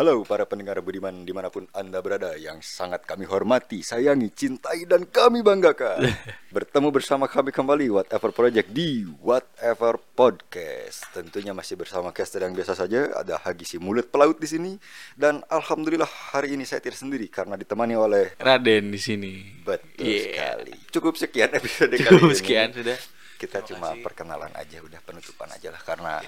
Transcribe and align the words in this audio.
Halo 0.00 0.24
para 0.24 0.48
pendengar 0.48 0.80
budiman 0.80 1.12
di 1.12 1.32
mana 1.36 1.52
pun 1.52 1.68
anda 1.76 2.00
berada 2.00 2.32
yang 2.32 2.64
sangat 2.64 3.04
kami 3.04 3.28
hormati, 3.28 3.84
sayangi, 3.84 4.32
cintai 4.32 4.88
dan 4.88 5.04
kami 5.04 5.44
banggakan. 5.44 6.08
Bertemu 6.56 6.88
bersama 6.88 7.28
kami 7.28 7.52
kembali 7.52 7.92
Whatever 7.92 8.32
Project 8.32 8.72
di 8.72 9.04
Whatever 9.20 10.00
Podcast. 10.16 11.04
Tentunya 11.12 11.52
masih 11.52 11.76
bersama 11.76 12.16
caster 12.16 12.40
yang 12.40 12.56
biasa 12.56 12.80
saja, 12.80 13.12
ada 13.12 13.36
Hagi 13.44 13.68
si 13.68 13.76
mulut 13.76 14.08
pelaut 14.08 14.40
di 14.40 14.48
sini 14.48 14.72
dan 15.20 15.44
alhamdulillah 15.52 16.08
hari 16.32 16.56
ini 16.56 16.64
saya 16.64 16.80
tidak 16.80 16.96
sendiri 16.96 17.28
karena 17.28 17.60
ditemani 17.60 17.92
oleh 17.92 18.32
Raden 18.40 18.88
di 18.88 18.96
sini. 18.96 19.60
betul 19.60 20.00
Yeah. 20.00 20.24
sekali. 20.32 20.74
Cukup 20.96 21.20
sekian 21.20 21.52
episode 21.52 21.92
kali 21.92 22.08
Cukup 22.08 22.32
ini. 22.32 22.40
sekian 22.40 22.72
sudah. 22.72 22.96
Kita 23.36 23.60
Terima 23.60 23.68
cuma 23.68 23.88
kasih. 23.92 24.00
perkenalan 24.00 24.52
aja, 24.56 24.80
udah 24.80 25.00
penutupan 25.04 25.52
aja 25.52 25.68
lah 25.68 25.82
karena 25.84 26.24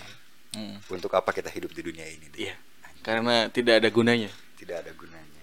Hmm. 0.53 0.77
untuk 0.93 1.09
apa 1.17 1.33
kita 1.33 1.49
hidup 1.49 1.73
di 1.73 1.81
dunia 1.81 2.05
ini? 2.05 2.29
Iya. 2.37 2.53
Karena 3.03 3.51
tidak 3.51 3.83
ada 3.83 3.89
gunanya 3.91 4.31
Tidak 4.59 4.77
ada 4.79 4.91
gunanya. 4.95 5.43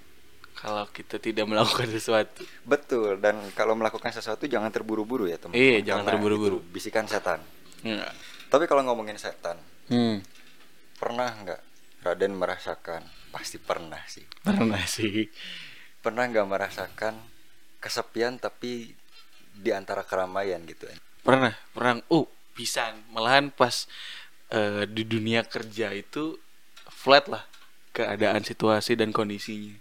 kalau 0.55 0.84
kita 0.91 1.20
tidak 1.20 1.48
melakukan 1.48 1.88
sesuatu. 1.88 2.44
Betul 2.68 3.20
dan 3.20 3.40
kalau 3.55 3.76
melakukan 3.80 4.12
sesuatu 4.12 4.44
jangan 4.44 4.68
terburu-buru 4.72 5.27
ya 5.27 5.40
teman. 5.40 5.55
Iya, 5.55 5.80
jangan 5.84 6.04
terburu-buru. 6.16 6.59
Bisikan 6.72 7.08
setan. 7.08 7.40
Enggak. 7.80 8.12
Tapi 8.52 8.63
kalau 8.68 8.84
ngomongin 8.84 9.16
setan, 9.16 9.55
Hmm. 9.88 10.20
pernah 10.99 11.32
nggak 11.32 11.62
Raden 12.04 12.35
merasakan? 12.35 13.04
Pasti 13.32 13.55
pernah 13.55 14.04
sih. 14.07 14.23
Pernah 14.44 14.84
sih. 14.84 15.27
Pernah 16.04 16.27
nggak 16.27 16.48
merasakan 16.48 17.16
kesepian 17.80 18.35
tapi 18.35 18.91
di 19.55 19.71
antara 19.71 20.04
keramaian 20.04 20.60
gitu? 20.68 20.88
Pernah, 21.23 21.55
pernah. 21.71 21.99
Oh, 22.12 22.27
bisa. 22.52 22.91
Malahan 23.12 23.48
pas 23.48 23.88
eh, 24.49 24.84
di 24.91 25.04
dunia 25.04 25.44
kerja 25.44 25.91
itu 25.96 26.35
flat 26.99 27.31
lah 27.31 27.48
keadaan 27.95 28.44
situasi 28.44 28.99
dan 28.99 29.16
kondisinya. 29.16 29.80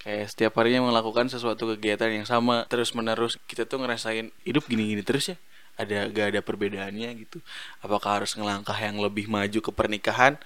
Kayak 0.00 0.32
setiap 0.32 0.56
harinya 0.56 0.88
melakukan 0.88 1.28
sesuatu 1.28 1.68
kegiatan 1.76 2.08
yang 2.08 2.24
sama 2.24 2.64
terus 2.70 2.96
menerus 2.96 3.36
kita 3.50 3.68
tuh 3.68 3.84
ngerasain 3.84 4.32
hidup 4.46 4.64
gini-gini 4.70 5.02
terus 5.02 5.34
ya. 5.34 5.36
Ada 5.76 6.08
gak 6.12 6.26
ada 6.36 6.40
perbedaannya 6.40 7.10
gitu. 7.20 7.42
Apakah 7.84 8.22
harus 8.22 8.32
ngelangkah 8.38 8.76
yang 8.78 8.96
lebih 9.02 9.28
maju 9.28 9.58
ke 9.60 9.70
pernikahan 9.74 10.40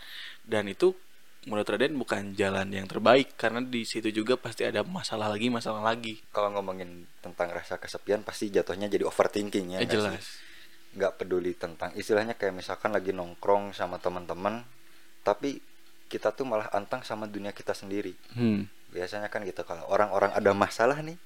dan 0.48 0.66
itu 0.66 0.96
menurut 1.44 1.68
Raden 1.68 2.00
bukan 2.00 2.32
jalan 2.32 2.72
yang 2.72 2.88
terbaik 2.88 3.36
karena 3.36 3.60
di 3.60 3.84
situ 3.84 4.08
juga 4.08 4.40
pasti 4.40 4.64
ada 4.64 4.80
masalah 4.80 5.28
lagi 5.28 5.52
masalah 5.52 5.84
lagi. 5.84 6.24
Kalau 6.32 6.50
ngomongin 6.56 7.04
tentang 7.20 7.52
rasa 7.52 7.76
kesepian 7.76 8.24
pasti 8.24 8.48
jatuhnya 8.48 8.88
jadi 8.88 9.04
overthinking 9.04 9.76
ya. 9.76 9.84
Eh, 9.84 9.90
jelas. 9.90 10.40
nggak 10.94 11.18
peduli 11.18 11.58
tentang 11.58 11.90
istilahnya 11.98 12.38
kayak 12.38 12.54
misalkan 12.54 12.94
lagi 12.94 13.10
nongkrong 13.10 13.74
sama 13.74 13.98
teman-teman 13.98 14.62
tapi 15.26 15.58
kita 16.06 16.30
tuh 16.30 16.44
malah 16.44 16.68
antang 16.70 17.00
sama 17.00 17.24
dunia 17.24 17.50
kita 17.50 17.72
sendiri 17.72 18.14
Hmm. 18.32 18.66
biasanya 18.88 19.26
kan 19.26 19.42
gitu 19.42 19.62
kalau 19.62 19.84
orang-orang 19.86 20.30
ada 20.30 20.52
masalah 20.52 20.98
nih 20.98 21.18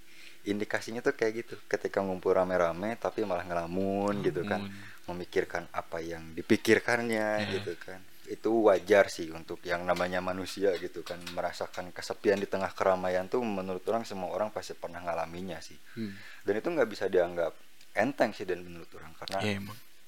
indikasinya 0.45 1.01
tuh 1.01 1.13
kayak 1.13 1.33
gitu 1.39 1.55
ketika 1.67 1.99
ngumpul 1.99 2.33
rame-rame 2.33 2.97
tapi 2.97 3.23
malah 3.23 3.43
ngelamun 3.43 4.23
gitu 4.23 4.43
kan 4.43 4.63
Ngelamun. 4.63 5.07
memikirkan 5.07 5.65
apa 5.71 5.99
yang 6.01 6.33
dipikirkannya 6.33 7.29
Ya. 7.39 7.49
gitu 7.55 7.75
kan 7.79 8.01
itu 8.27 8.51
wajar 8.63 9.09
sih 9.09 9.29
untuk 9.31 9.57
yang 9.63 9.81
namanya 9.83 10.21
manusia 10.21 10.77
gitu 10.77 11.01
kan 11.01 11.17
merasakan 11.33 11.89
kesepian 11.91 12.37
di 12.37 12.45
tengah 12.45 12.69
keramaian 12.71 13.25
tuh 13.25 13.41
menurut 13.41 13.81
orang 13.89 14.05
semua 14.05 14.29
orang 14.29 14.49
pasti 14.49 14.73
pernah 14.75 15.01
ngalaminya 15.01 15.57
sih 15.59 15.77
Hmm. 15.95 16.13
dan 16.43 16.55
itu 16.55 16.69
nggak 16.69 16.87
bisa 16.87 17.05
dianggap 17.07 17.57
enteng 17.95 18.31
sih 18.31 18.45
dan 18.45 18.61
menurut 18.61 18.89
orang 18.95 19.13
karena 19.19 19.39
Ya, 19.43 19.57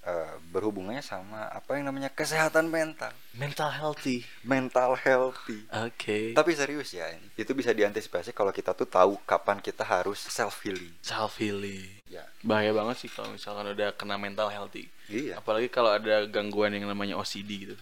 eh, 0.02 0.32
berhubungannya 0.48 1.00
sama 1.00 1.44
apa 1.46 1.76
yang 1.76 1.86
namanya 1.86 2.08
kesehatan 2.08 2.66
mental 2.66 3.12
Mental 3.30 3.68
healthy. 3.68 4.24
mental 4.42 4.96
healthy 4.96 5.60
Oke. 5.70 6.32
tapi 6.32 6.50
serius 6.52 6.90
ya 6.90 7.08
ini 7.08 7.28
itu 7.34 7.52
bisa 7.52 7.70
diantisipasi 7.70 8.30
kalau 8.30 8.48
kita 8.48 8.72
tuh 8.72 8.84
tahu 8.84 9.20
kapan 9.22 9.58
kita 9.58 9.82
harus 9.82 10.18
self 10.18 10.60
healing 10.60 10.92
self 11.00 11.36
healing. 11.36 11.86
ya 12.06 12.24
Bahaya 12.40 12.72
banget 12.72 12.96
sih 12.98 13.10
kalau 13.10 13.30
misalkan 13.30 13.68
udah 13.68 13.92
kena 13.92 14.16
mental 14.16 14.48
healthy. 14.48 14.88
iya 15.06 15.36
Apalagi 15.36 15.68
kalau 15.68 15.92
ada 15.92 16.24
gangguan 16.24 16.72
yang 16.72 16.84
namanya 16.84 17.14
OCD 17.14 17.50
gitu. 17.64 17.76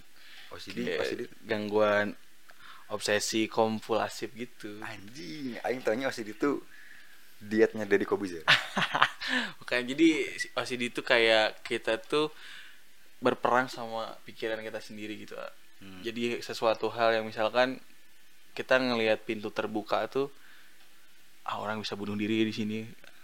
OCD 0.50 0.84
Kayak 0.84 1.00
OCD 1.00 1.20
gangguan 1.44 2.06
obsesi 2.88 3.46
kompulsif 3.46 4.32
gitu. 4.32 4.80
anjing 4.80 5.60
aing 5.60 5.84
taunya 5.84 6.08
OCD 6.08 6.32
itu 6.32 6.64
dietnya 7.40 7.84
Deddy 7.84 8.02
Kobuzer 8.02 8.42
Bukan 9.58 9.84
jadi 9.84 10.08
OCD 10.54 10.88
itu 10.88 11.00
kayak 11.02 11.60
kita 11.62 12.00
tuh 12.00 12.32
berperang 13.18 13.66
sama 13.66 14.16
pikiran 14.22 14.58
kita 14.58 14.80
sendiri 14.80 15.18
gitu. 15.18 15.36
Hmm. 15.78 16.00
Jadi 16.00 16.40
sesuatu 16.40 16.88
hal 16.88 17.12
yang 17.12 17.24
misalkan 17.24 17.76
kita 18.50 18.74
ngelihat 18.76 19.22
pintu 19.22 19.50
terbuka 19.50 20.08
tuh 20.08 20.32
ah 21.44 21.58
orang 21.58 21.78
bisa 21.78 21.92
bunuh 21.92 22.14
diri 22.14 22.42
di 22.42 22.50
sini 22.50 22.78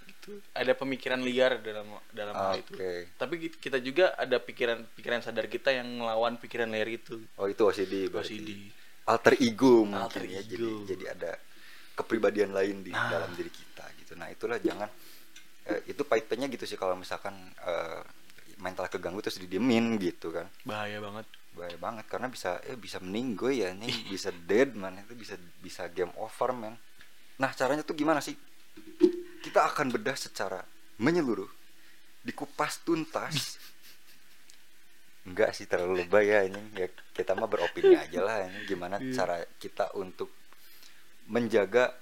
gitu. 0.06 0.44
Ada 0.52 0.72
pemikiran 0.74 1.18
liar 1.18 1.58
dalam 1.58 1.84
dalam 2.10 2.34
hal 2.34 2.60
itu. 2.60 2.72
Oke. 2.72 3.08
Tapi 3.14 3.34
ki- 3.38 3.58
kita 3.58 3.78
juga 3.78 4.12
ada 4.12 4.36
pikiran-pikiran 4.36 5.20
sadar 5.20 5.46
kita 5.46 5.72
yang 5.72 5.88
ngelawan 5.98 6.36
pikiran 6.36 6.68
liar 6.68 6.86
itu. 6.86 7.24
oh 7.34 7.46
itu 7.46 7.62
OCD 7.62 8.06
berarti 8.06 8.36
OCD. 8.36 8.50
alter 9.04 9.34
ego 9.38 9.84
mungkin 9.84 10.00
Alter 10.00 10.24
ya 10.24 10.40
jadi 10.40 10.64
ego. 10.64 10.84
jadi 10.86 11.04
ada 11.10 11.32
kepribadian 11.94 12.52
lain 12.52 12.80
di 12.80 12.90
Nah. 12.90 13.08
dalam 13.10 13.32
diri 13.32 13.48
kita 13.48 13.73
gitu. 14.14 14.16
Nah 14.16 14.30
itulah 14.30 14.58
jangan 14.62 14.86
eh, 15.66 15.82
itu 15.90 16.06
pahitnya 16.06 16.46
gitu 16.46 16.64
sih 16.64 16.78
kalau 16.78 16.94
misalkan 16.94 17.34
eh, 17.58 18.00
mental 18.62 18.86
keganggu 18.86 19.18
terus 19.18 19.42
didiemin 19.42 19.98
gitu 19.98 20.30
kan. 20.30 20.46
Bahaya 20.62 21.02
banget. 21.02 21.26
bahaya 21.54 21.78
banget 21.78 22.10
karena 22.10 22.26
bisa 22.26 22.58
eh 22.66 22.74
bisa 22.74 22.98
meninggoy 22.98 23.62
ya 23.62 23.70
nih 23.70 23.90
bisa 24.12 24.30
dead 24.30 24.74
man. 24.74 24.98
Itu 25.02 25.14
bisa 25.14 25.34
bisa 25.58 25.86
game 25.88 26.14
over 26.14 26.50
man. 26.50 26.74
Nah 27.38 27.50
caranya 27.50 27.82
tuh 27.82 27.94
gimana 27.94 28.18
sih? 28.18 28.34
Kita 29.42 29.66
akan 29.66 29.90
bedah 29.90 30.14
secara 30.14 30.62
menyeluruh 30.98 31.50
dikupas 32.22 32.82
tuntas. 32.82 33.58
Enggak 35.30 35.56
sih 35.56 35.64
terlalu 35.64 36.04
lebay 36.04 36.26
ya 36.26 36.42
ini. 36.44 36.58
Ya 36.74 36.86
kita 37.14 37.32
mah 37.32 37.46
beropini 37.46 37.94
aja 37.94 38.20
lah 38.20 38.44
ini. 38.44 38.66
Gimana 38.66 38.98
Iya. 38.98 39.14
cara 39.14 39.36
kita 39.56 39.94
untuk 39.94 40.28
menjaga 41.24 41.94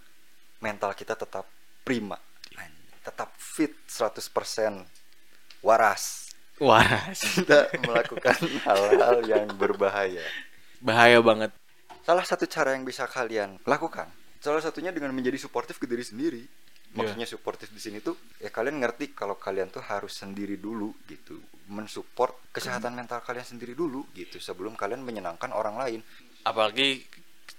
mental 0.58 0.96
kita 0.96 1.14
tetap 1.14 1.46
prima 1.82 2.18
tetap 3.02 3.34
fit 3.36 3.74
100% 3.90 4.22
waras 5.66 6.32
Waras. 6.62 7.18
tidak 7.42 7.74
melakukan 7.82 8.38
hal-hal 8.62 9.16
yang 9.26 9.50
berbahaya. 9.58 10.22
Bahaya 10.78 11.18
banget. 11.18 11.50
Salah 12.06 12.22
satu 12.22 12.46
cara 12.46 12.78
yang 12.78 12.86
bisa 12.86 13.06
kalian 13.10 13.58
lakukan, 13.66 14.06
salah 14.38 14.62
satunya 14.62 14.94
dengan 14.94 15.10
menjadi 15.10 15.38
suportif 15.42 15.82
ke 15.82 15.90
diri 15.90 16.06
sendiri. 16.06 16.42
Maksudnya 16.92 17.24
suportif 17.24 17.72
di 17.72 17.80
sini 17.80 18.04
tuh 18.04 18.20
ya 18.36 18.52
kalian 18.52 18.76
ngerti 18.84 19.16
kalau 19.16 19.40
kalian 19.40 19.72
tuh 19.72 19.80
harus 19.80 20.12
sendiri 20.12 20.60
dulu 20.60 20.92
gitu, 21.08 21.40
mensupport 21.72 22.36
kesehatan 22.52 22.92
mental 22.92 23.24
kalian 23.24 23.48
sendiri 23.48 23.72
dulu 23.72 24.04
gitu 24.12 24.36
sebelum 24.36 24.76
kalian 24.76 25.00
menyenangkan 25.00 25.56
orang 25.56 25.80
lain. 25.80 26.00
Apalagi 26.44 27.00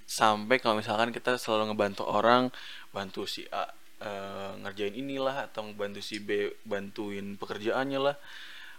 sampai 0.05 0.61
kalau 0.61 0.77
misalkan 0.77 1.09
kita 1.09 1.41
selalu 1.41 1.73
ngebantu 1.73 2.05
orang, 2.05 2.53
bantu 2.93 3.25
si 3.25 3.41
A 3.49 3.65
eh, 4.03 4.51
ngerjain 4.59 4.95
inilah 4.95 5.47
atau 5.49 5.63
bantu 5.71 6.03
si 6.03 6.19
B 6.19 6.51
bantuin 6.67 7.39
pekerjaannya 7.39 7.99
lah. 7.99 8.15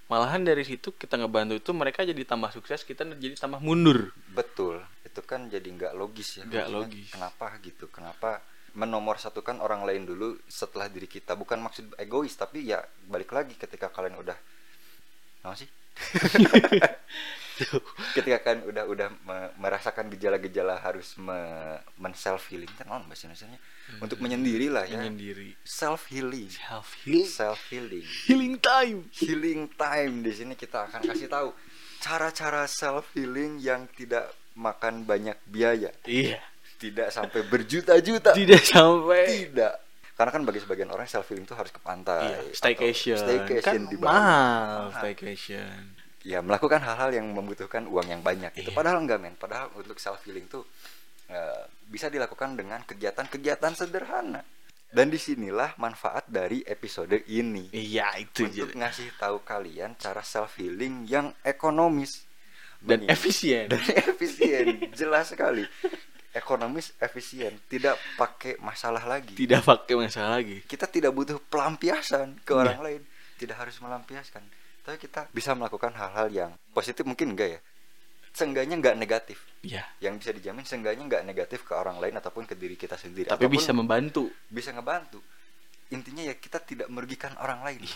Malahan 0.05 0.45
dari 0.45 0.69
situ 0.69 0.93
kita 0.93 1.17
ngebantu 1.17 1.57
itu 1.57 1.73
mereka 1.73 2.05
jadi 2.05 2.29
tambah 2.29 2.53
sukses, 2.53 2.85
kita 2.85 3.09
jadi 3.17 3.41
tambah 3.41 3.65
mundur. 3.65 4.13
Betul, 4.37 4.85
itu 5.01 5.21
kan 5.25 5.49
jadi 5.49 5.65
nggak 5.65 5.97
logis 5.97 6.41
ya. 6.41 6.45
Nggak 6.45 6.69
logis. 6.69 7.09
Kenapa 7.17 7.57
gitu? 7.65 7.89
Kenapa 7.89 8.45
menomor 8.77 9.17
satukan 9.17 9.65
orang 9.65 9.89
lain 9.89 10.05
dulu 10.05 10.37
setelah 10.45 10.93
diri 10.93 11.09
kita? 11.09 11.33
Bukan 11.33 11.57
maksud 11.57 11.97
egois, 11.97 12.37
tapi 12.37 12.69
ya 12.69 12.85
balik 13.09 13.33
lagi 13.33 13.57
ketika 13.57 13.89
kalian 13.89 14.21
udah, 14.21 14.37
apa 15.49 15.57
sih? 15.57 15.71
ketika 18.13 18.39
kalian 18.41 18.67
udah 18.67 18.85
udah 18.85 19.09
me- 19.21 19.53
merasakan 19.59 20.09
gejala-gejala 20.09 20.77
harus 20.77 21.15
me, 21.17 21.39
men 21.95 22.13
self 22.13 22.47
healing 22.47 22.71
kan 22.71 22.85
non 22.85 23.05
bahasa 23.05 23.25
Indonesia 23.25 23.47
untuk 23.97 24.19
menyendiri 24.19 24.69
lah 24.69 24.83
ya 24.83 24.99
Menyendiri. 24.99 25.55
self 25.61 26.09
healing 26.09 26.49
Self 26.49 26.89
healing. 27.01 27.29
self 27.29 27.61
healing 27.69 28.05
Healing 28.25 28.55
time. 28.57 28.99
healing 29.13 29.63
time 29.71 30.15
di 30.21 30.33
sini 30.33 30.55
kita 30.55 30.89
akan 30.89 31.05
kasih 31.05 31.27
tahu 31.27 31.53
cara-cara 31.99 32.65
self 32.65 33.13
healing 33.13 33.59
yang 33.59 33.87
tidak 33.89 34.27
makan 34.55 35.03
banyak 35.03 35.39
biaya 35.45 35.91
Iya. 36.03 36.41
tidak 36.77 37.09
sampai 37.09 37.43
berjuta-juta 37.45 38.33
Tidak 38.33 38.63
sampai 38.63 39.47
tidak 39.47 39.79
karena 40.15 40.31
kan 40.31 40.43
bagi 40.43 40.59
sebagian 40.59 40.89
orang 40.89 41.05
self 41.05 41.27
healing 41.27 41.43
itu 41.43 41.53
harus 41.53 41.69
ke 41.69 41.79
pantai 41.79 42.23
Iya, 42.25 42.39
staycation. 42.53 43.19
staycation 43.19 43.63
kan 43.63 43.81
di 43.85 43.97
Bali. 43.97 44.07
Mahal. 44.07 44.83
staycation. 44.95 45.81
Ya 46.25 46.41
melakukan 46.41 46.81
hal-hal 46.81 47.13
yang 47.13 47.29
membutuhkan 47.29 47.85
uang 47.85 48.09
yang 48.09 48.21
banyak 48.21 48.51
itu 48.57 48.73
Iya. 48.73 48.77
padahal 48.77 48.99
enggak 48.99 49.21
men. 49.21 49.37
Padahal 49.37 49.69
untuk 49.75 49.97
self 49.97 50.25
healing 50.25 50.49
tuh 50.49 50.65
eh, 51.25 51.63
bisa 51.87 52.09
dilakukan 52.09 52.53
dengan 52.53 52.81
kegiatan-kegiatan 52.83 53.73
sederhana. 53.73 54.41
Dan 54.89 55.11
di 55.11 55.19
sinilah 55.19 55.75
manfaat 55.77 56.23
dari 56.25 56.63
episode 56.63 57.27
ini. 57.27 57.67
Iya, 57.71 58.15
itu 58.17 58.47
untuk 58.47 58.71
jadi. 58.71 58.79
ngasih 58.79 59.09
tahu 59.19 59.43
kalian 59.43 59.97
cara 59.97 60.23
self 60.23 60.55
healing 60.55 61.03
yang 61.05 61.35
ekonomis. 61.43 62.23
Dan 62.79 63.03
Begini. 63.03 63.11
efisien. 63.11 63.65
dan 63.67 63.81
efisien. 64.13 64.93
Jelas 64.93 65.29
sekali. 65.29 65.65
Ekonomis 66.31 66.95
efisien. 66.99 67.59
Tidak 67.65 67.95
pakai 68.15 68.59
masalah 68.59 69.03
lagi. 69.03 69.35
Tidak 69.35 69.63
pakai 69.63 69.95
masalah 69.95 70.39
lagi. 70.39 70.63
Kita 70.63 70.87
tidak 70.87 71.11
butuh 71.11 71.43
pelampiasan 71.43 72.43
ke 72.43 72.53
Iya. 72.53 72.61
orang 72.61 72.79
lain. 72.81 73.03
Tidak 73.35 73.57
harus 73.57 73.75
melampiaskan 73.79 74.45
tapi 74.85 75.01
kita 75.01 75.33
bisa 75.33 75.57
melakukan 75.57 75.97
hal-hal 75.97 76.29
yang 76.29 76.51
positif 76.77 77.09
mungkin 77.09 77.33
enggak 77.33 77.57
ya. 77.57 77.61
Seenggaknya 78.37 78.77
enggak 78.77 78.97
negatif. 79.01 79.41
Ya 79.65 79.89
yang 80.05 80.21
bisa 80.21 80.37
dijamin 80.37 80.69
seenggaknya 80.69 81.09
enggak 81.09 81.23
negatif 81.25 81.65
ke 81.65 81.73
orang 81.73 81.97
lain 81.97 82.13
ataupun 82.21 82.45
ke 82.45 82.53
diri 82.53 82.77
kita 82.77 83.01
sendiri. 83.01 83.33
Tapi 83.33 83.49
Ataupun 83.49 83.57
bisa 83.57 83.73
membantu. 83.73 84.29
Bisa 84.53 84.77
ngebantu. 84.77 85.25
Intinya 85.89 86.21
ya 86.29 86.37
kita 86.37 86.61
tidak 86.61 86.93
merugikan 86.93 87.33
orang 87.41 87.65
lain. 87.65 87.83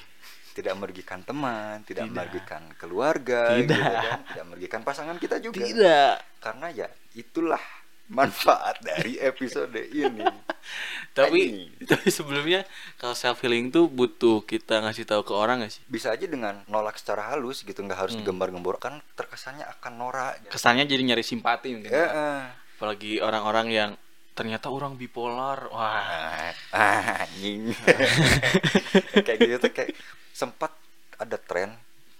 Tidak 0.58 0.74
merugikan 0.74 1.22
teman 1.22 1.86
tidak, 1.86 2.10
Tidak. 2.10 2.18
merugikan 2.18 2.62
keluarga 2.74 3.54
Tidak. 3.54 3.62
gitu 3.62 3.78
kan. 3.78 4.18
Tidak 4.26 4.46
merugikan 4.50 4.80
pasangan 4.82 5.14
kita 5.22 5.38
juga. 5.38 5.62
Tidak. 5.62 6.42
Karena 6.42 6.66
ya 6.74 6.90
itulah 7.14 7.62
manfaat 8.08 8.80
dari 8.80 9.16
episode 9.16 9.72
ini 9.86 10.24
tapi 11.18 11.40
Anjing. 11.44 11.84
tapi 11.84 12.08
sebelumnya 12.08 12.60
kalau 12.96 13.12
self 13.12 13.40
healing 13.40 13.68
tuh 13.68 13.86
butuh 13.86 14.40
kita 14.42 14.80
ngasih 14.80 15.04
tahu 15.04 15.22
ke 15.22 15.32
orang 15.32 15.60
gak 15.60 15.72
sih 15.72 15.82
bisa 15.86 16.08
aja 16.08 16.24
dengan 16.24 16.64
nolak 16.66 16.96
secara 16.96 17.28
halus 17.28 17.62
gitu 17.62 17.78
nggak 17.78 17.98
harus 17.98 18.12
Hmm. 18.12 18.24
digembar-gembor 18.24 18.76
kan 18.76 19.00
terkesannya 19.14 19.64
akan 19.68 19.92
norak 19.94 20.40
kesannya 20.48 20.84
jadi 20.84 21.04
nyari 21.04 21.20
simpati 21.20 21.72
mungkin 21.72 21.88
Pak. 21.88 22.08
eh. 22.08 22.42
apalagi 22.76 23.12
orang-orang 23.18 23.66
yang 23.68 23.90
ternyata 24.32 24.70
orang 24.70 24.94
bipolar 24.94 25.66
wah 25.68 25.98
ah, 25.98 26.52
ah, 26.70 27.26
kayak 29.18 29.38
gitu 29.38 29.56
tuh 29.58 29.72
kayak 29.72 29.92
sempat 30.30 30.70
ada 31.16 31.34
tren 31.36 31.74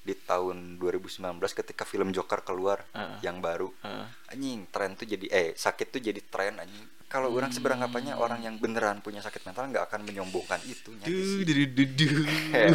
di 0.09 0.17
tahun 0.17 0.77
2019 0.77 1.21
ketika 1.55 1.85
film 1.85 2.09
Joker 2.09 2.41
keluar 2.41 2.83
Heeh. 2.91 3.23
yang 3.23 3.39
baru 3.39 3.71
Heeh. 3.79 4.05
anjing 4.29 4.67
tren 4.67 4.95
tuh 4.95 5.05
jadi 5.05 5.27
eh 5.29 5.49
sakit 5.55 5.87
tuh 5.91 6.01
jadi 6.01 6.19
tren 6.23 6.57
anjing 6.57 6.87
kalau 7.07 7.31
orang 7.31 7.49
seberanggapannya 7.49 8.13
Hmm. 8.13 8.21
orang 8.21 8.43
yang 8.43 8.57
beneran 8.57 8.99
punya 8.99 9.19
sakit 9.19 9.43
mental 9.43 9.67
nggak 9.67 9.87
akan 9.87 10.03
menyombongkan 10.03 10.59
itu 10.65 10.91
duh, 10.93 11.45
duh, 11.45 12.25
Eh. 12.53 12.71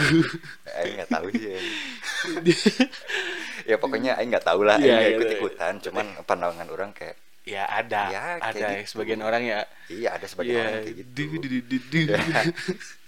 Aing 0.76 0.94
nggak 0.96 1.10
tahu 1.12 1.28
sih 1.32 1.54
ya 3.66 3.76
pokoknya 3.76 4.16
Aing 4.16 4.30
nggak 4.30 4.44
tahu 4.44 4.64
lah 4.64 4.78
Iya, 4.78 4.92
nggak 4.92 5.04
iya, 5.04 5.12
ikut 5.12 5.28
iya. 5.28 5.36
ikutan 5.38 5.80
cuman 5.80 6.06
pandangan 6.24 6.68
orang 6.68 6.92
kayak 6.92 7.16
ya 7.44 7.68
ada 7.68 8.02
Ya, 8.10 8.22
ada 8.40 8.80
gitu. 8.80 8.90
sebagian 8.90 9.22
orang 9.22 9.44
ya 9.44 9.68
iya 9.90 10.16
ada 10.16 10.26
sebagian 10.26 10.56
Iya, 10.56 10.64
orang 10.64 10.82
kayak 10.82 10.98
gitu 10.98 11.10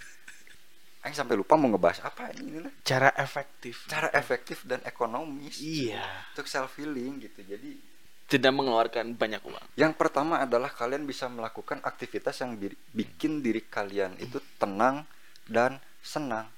Aing 1.06 1.14
sampai 1.14 1.38
lupa 1.38 1.54
mau 1.54 1.70
ngebahas 1.70 2.02
apa 2.02 2.34
ini 2.34 2.58
lah. 2.60 2.72
Cara 2.82 3.14
efektif. 3.14 3.86
Cara 3.86 4.10
efektif 4.10 4.66
dan 4.66 4.82
ekonomis. 4.82 5.62
Iya. 5.62 6.02
Untuk 6.34 6.44
self 6.44 6.74
healing 6.76 7.22
gitu. 7.22 7.46
Jadi 7.46 7.78
tidak 8.26 8.50
mengeluarkan 8.50 9.14
banyak 9.14 9.38
uang. 9.38 9.66
yang 9.78 9.94
pertama 9.94 10.42
adalah 10.42 10.66
kalian 10.66 11.06
bisa 11.06 11.30
melakukan 11.30 11.78
aktivitas 11.80 12.42
yang 12.42 12.58
bi- 12.58 12.74
bikin 12.90 13.38
diri 13.38 13.62
kalian 13.62 14.18
itu 14.18 14.42
tenang 14.58 15.06
dan 15.46 15.78
senang. 16.02 16.50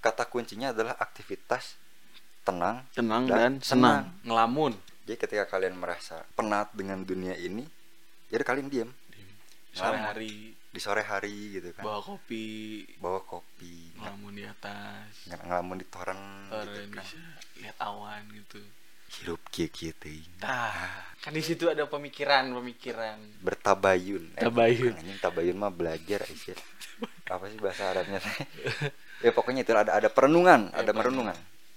Kata 0.00 0.24
kuncinya 0.24 0.72
adalah 0.72 0.96
aktivitas 0.96 1.76
tenang 2.40 2.88
tenang 2.90 3.28
Dan 3.28 3.36
dan, 3.36 3.52
senang. 3.60 3.60
senang. 3.60 4.04
Ngelamun. 4.24 4.72
Jadi 5.04 5.16
ketika 5.20 5.44
kalian 5.46 5.76
merasa 5.76 6.24
penat 6.32 6.72
dengan 6.72 7.04
dunia 7.04 7.36
ini 7.36 7.68
jadi 8.26 8.40
kalian 8.40 8.72
diam 8.72 8.88
sore 9.70 10.00
Ngelamun. 10.00 10.06
hari 10.08 10.32
di 10.70 10.78
sore 10.78 11.02
hari 11.02 11.58
gitu 11.58 11.74
kan. 11.74 11.82
Bawa 11.82 11.98
kopi. 12.00 12.46
Bawa 12.96 13.20
kopi. 13.20 13.90
Ng- 13.90 13.98
ngelamun 13.98 14.32
di 14.32 14.44
atas. 14.44 15.26
Ng- 15.26 15.44
ngelamun 15.44 15.76
di 15.76 15.86
toren 15.86 16.20
gitu 16.48 16.78
kan. 16.88 16.90
bisa 16.96 17.18
lihat 17.58 17.76
awan 17.80 18.22
gitu. 18.32 18.60
Hirup 19.10 19.42
kieu 19.50 19.66
kieu 19.66 19.90
teuing. 19.92 20.38
Nah 20.38 20.70
kan 21.18 21.34
di 21.34 21.42
situ 21.42 21.66
ada 21.66 21.82
pemikiran 21.84 22.46
pemikiran. 22.52 23.18
Bertabayun. 23.42 24.38
Eh, 24.38 24.40
Tabayun. 24.40 24.94
anjing 24.94 25.18
tabayun 25.18 25.58
mah 25.58 25.68
belajar 25.68 26.22
Aisyah 26.22 26.54
apa 27.34 27.44
sih 27.46 27.58
bahasa 27.58 27.90
Arabnya? 27.90 28.18
Teh? 28.18 28.36
ya 29.26 29.30
pokoknya 29.30 29.62
itu 29.62 29.70
ada 29.72 29.92
ada 29.92 30.06
perenungan 30.06 30.70
Ya, 30.70 30.80
ada 30.80 30.90
merenungan. 30.90 31.34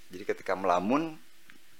jadi 0.09 0.23
ketika 0.27 0.53
melamun 0.53 1.17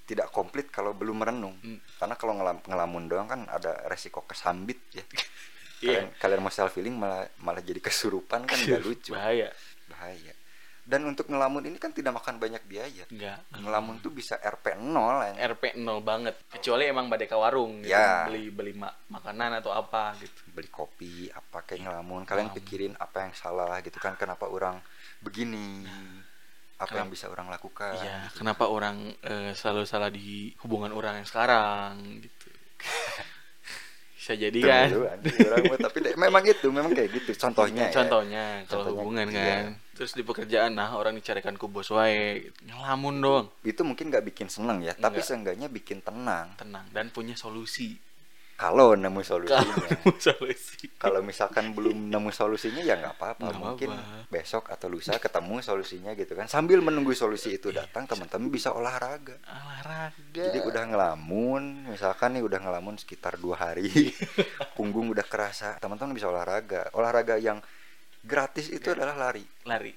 tidak 0.04 0.30
komplit 0.30 0.68
kalau 0.68 0.92
belum 0.92 1.16
merenung. 1.16 1.54
Hmm. 1.60 1.78
karena 1.96 2.16
kalau 2.16 2.34
ngelam- 2.34 2.66
ngelamun 2.66 3.04
doang 3.06 3.26
kan 3.26 3.46
ada 3.48 3.78
resiko 3.86 4.22
kesambit 4.22 4.82
ya 4.92 5.06
Iya. 5.84 6.00
kalian, 6.00 6.08
kalian 6.16 6.40
mau 6.40 6.50
self 6.50 6.74
healing 6.74 6.96
malah 6.96 7.28
malah 7.38 7.60
jadi 7.60 7.78
kesurupan 7.78 8.44
kan 8.44 8.56
gak 8.56 8.80
lucu 8.80 9.12
bahaya 9.12 9.52
bahaya 9.86 10.32
dan 10.84 11.00
untuk 11.06 11.28
ngelamun 11.28 11.64
ini 11.64 11.76
kan 11.76 11.92
tidak 11.92 12.12
makan 12.14 12.36
banyak 12.38 12.60
biaya 12.62 13.04
enggak 13.06 13.40
ngelamun 13.54 14.00
tuh 14.00 14.12
bisa 14.12 14.36
RP 14.36 14.76
0 14.76 14.92
ya. 15.30 15.48
RP 15.50 15.76
0 15.76 16.00
banget 16.02 16.36
kecuali 16.50 16.84
emang 16.86 17.08
badai 17.08 17.24
ke 17.24 17.36
warung 17.36 17.80
gitu. 17.80 17.92
Ya. 17.92 18.28
beli 18.28 18.48
beli 18.48 18.74
ma- 18.74 18.92
makanan 19.08 19.60
atau 19.60 19.72
apa 19.72 20.12
gitu 20.18 20.44
beli 20.50 20.68
kopi 20.68 21.28
apa 21.30 21.64
kayak 21.64 21.84
ngelamun 21.84 22.24
kalian 22.24 22.48
Ngelamun. 22.48 22.60
pikirin 22.60 22.94
apa 22.98 23.18
yang 23.22 23.32
salah 23.34 23.80
gitu 23.80 23.96
kan 23.98 24.16
kenapa 24.16 24.44
orang 24.46 24.76
begini 25.20 25.88
apa 26.76 27.00
yang 27.00 27.08
Kenapa- 27.08 27.16
bisa 27.16 27.26
orang 27.28 27.48
lakukan 27.48 27.96
iya 27.98 28.28
gitu. 28.28 28.44
kenapa 28.44 28.64
orang 28.68 28.98
eh, 29.24 29.52
selalu 29.54 29.84
salah 29.84 30.12
di 30.12 30.52
hubungan 30.60 30.92
orang 30.92 31.24
yang 31.24 31.28
sekarang 31.28 31.96
gitu 32.20 32.48
bisa 34.24 34.40
jadi 34.40 34.56
Tuh, 34.56 34.70
kan 34.72 34.88
lu, 34.88 35.04
anjing, 35.04 35.36
orang 35.52 35.84
tapi 35.84 35.98
memang 36.16 36.44
itu 36.48 36.68
memang 36.72 36.96
kayak 36.96 37.10
gitu 37.12 37.32
contohnya 37.36 37.92
ya. 37.92 37.96
contohnya 38.00 38.44
kalau 38.64 38.88
Contohnya, 38.88 38.96
hubungan 39.04 39.28
iya. 39.36 39.44
kan 39.44 39.64
terus 40.00 40.12
di 40.16 40.24
pekerjaan 40.24 40.72
nah 40.80 40.96
orang 40.96 41.20
dicarikan 41.20 41.60
ku 41.60 41.68
bos 41.68 41.92
wae 41.92 42.48
ngelamun 42.64 43.16
dong 43.20 43.46
itu 43.68 43.84
mungkin 43.84 44.08
nggak 44.08 44.24
bikin 44.32 44.48
seneng 44.48 44.80
ya 44.80 44.96
tapi 44.96 45.20
Enggak. 45.20 45.28
seenggaknya 45.28 45.68
bikin 45.68 46.00
tenang 46.00 46.56
tenang 46.56 46.88
dan 46.96 47.12
punya 47.12 47.36
solusi 47.36 48.00
kalau 48.64 48.96
nemu 48.96 49.20
solusinya. 49.20 49.60
Kalau 49.60 50.16
solusi 50.16 50.88
kalau 50.96 51.20
misalkan 51.20 51.76
belum 51.76 52.08
nemu 52.08 52.32
solusinya 52.32 52.80
ya 52.80 52.96
nggak 52.96 53.20
apa-apa. 53.20 53.52
Mungkin 53.52 53.92
apa-apa. 53.92 54.32
besok 54.32 54.72
atau 54.72 54.88
lusa 54.88 55.20
ketemu 55.20 55.60
solusinya 55.60 56.16
gitu 56.16 56.32
kan. 56.34 56.48
Sambil 56.48 56.80
menunggu 56.80 57.12
solusi 57.12 57.60
itu 57.60 57.76
Iya, 57.76 57.84
datang 57.84 58.08
teman-teman 58.08 58.48
bisa 58.48 58.72
olahraga. 58.72 59.36
Olahraga. 59.44 60.16
Jadi 60.32 60.64
udah 60.64 60.84
ngelamun 60.88 61.92
misalkan 61.92 62.40
nih 62.40 62.44
udah 62.48 62.60
ngelamun 62.64 62.96
sekitar 62.96 63.36
dua 63.36 63.60
hari 63.60 64.16
punggung 64.80 65.12
udah 65.12 65.28
kerasa 65.28 65.76
teman-teman 65.84 66.16
bisa 66.16 66.32
olahraga. 66.32 66.88
Olahraga 66.96 67.36
yang 67.36 67.60
gratis 68.24 68.72
itu 68.72 68.88
Iya. 68.88 69.04
adalah 69.04 69.28
lari. 69.28 69.44
Lari. 69.68 69.92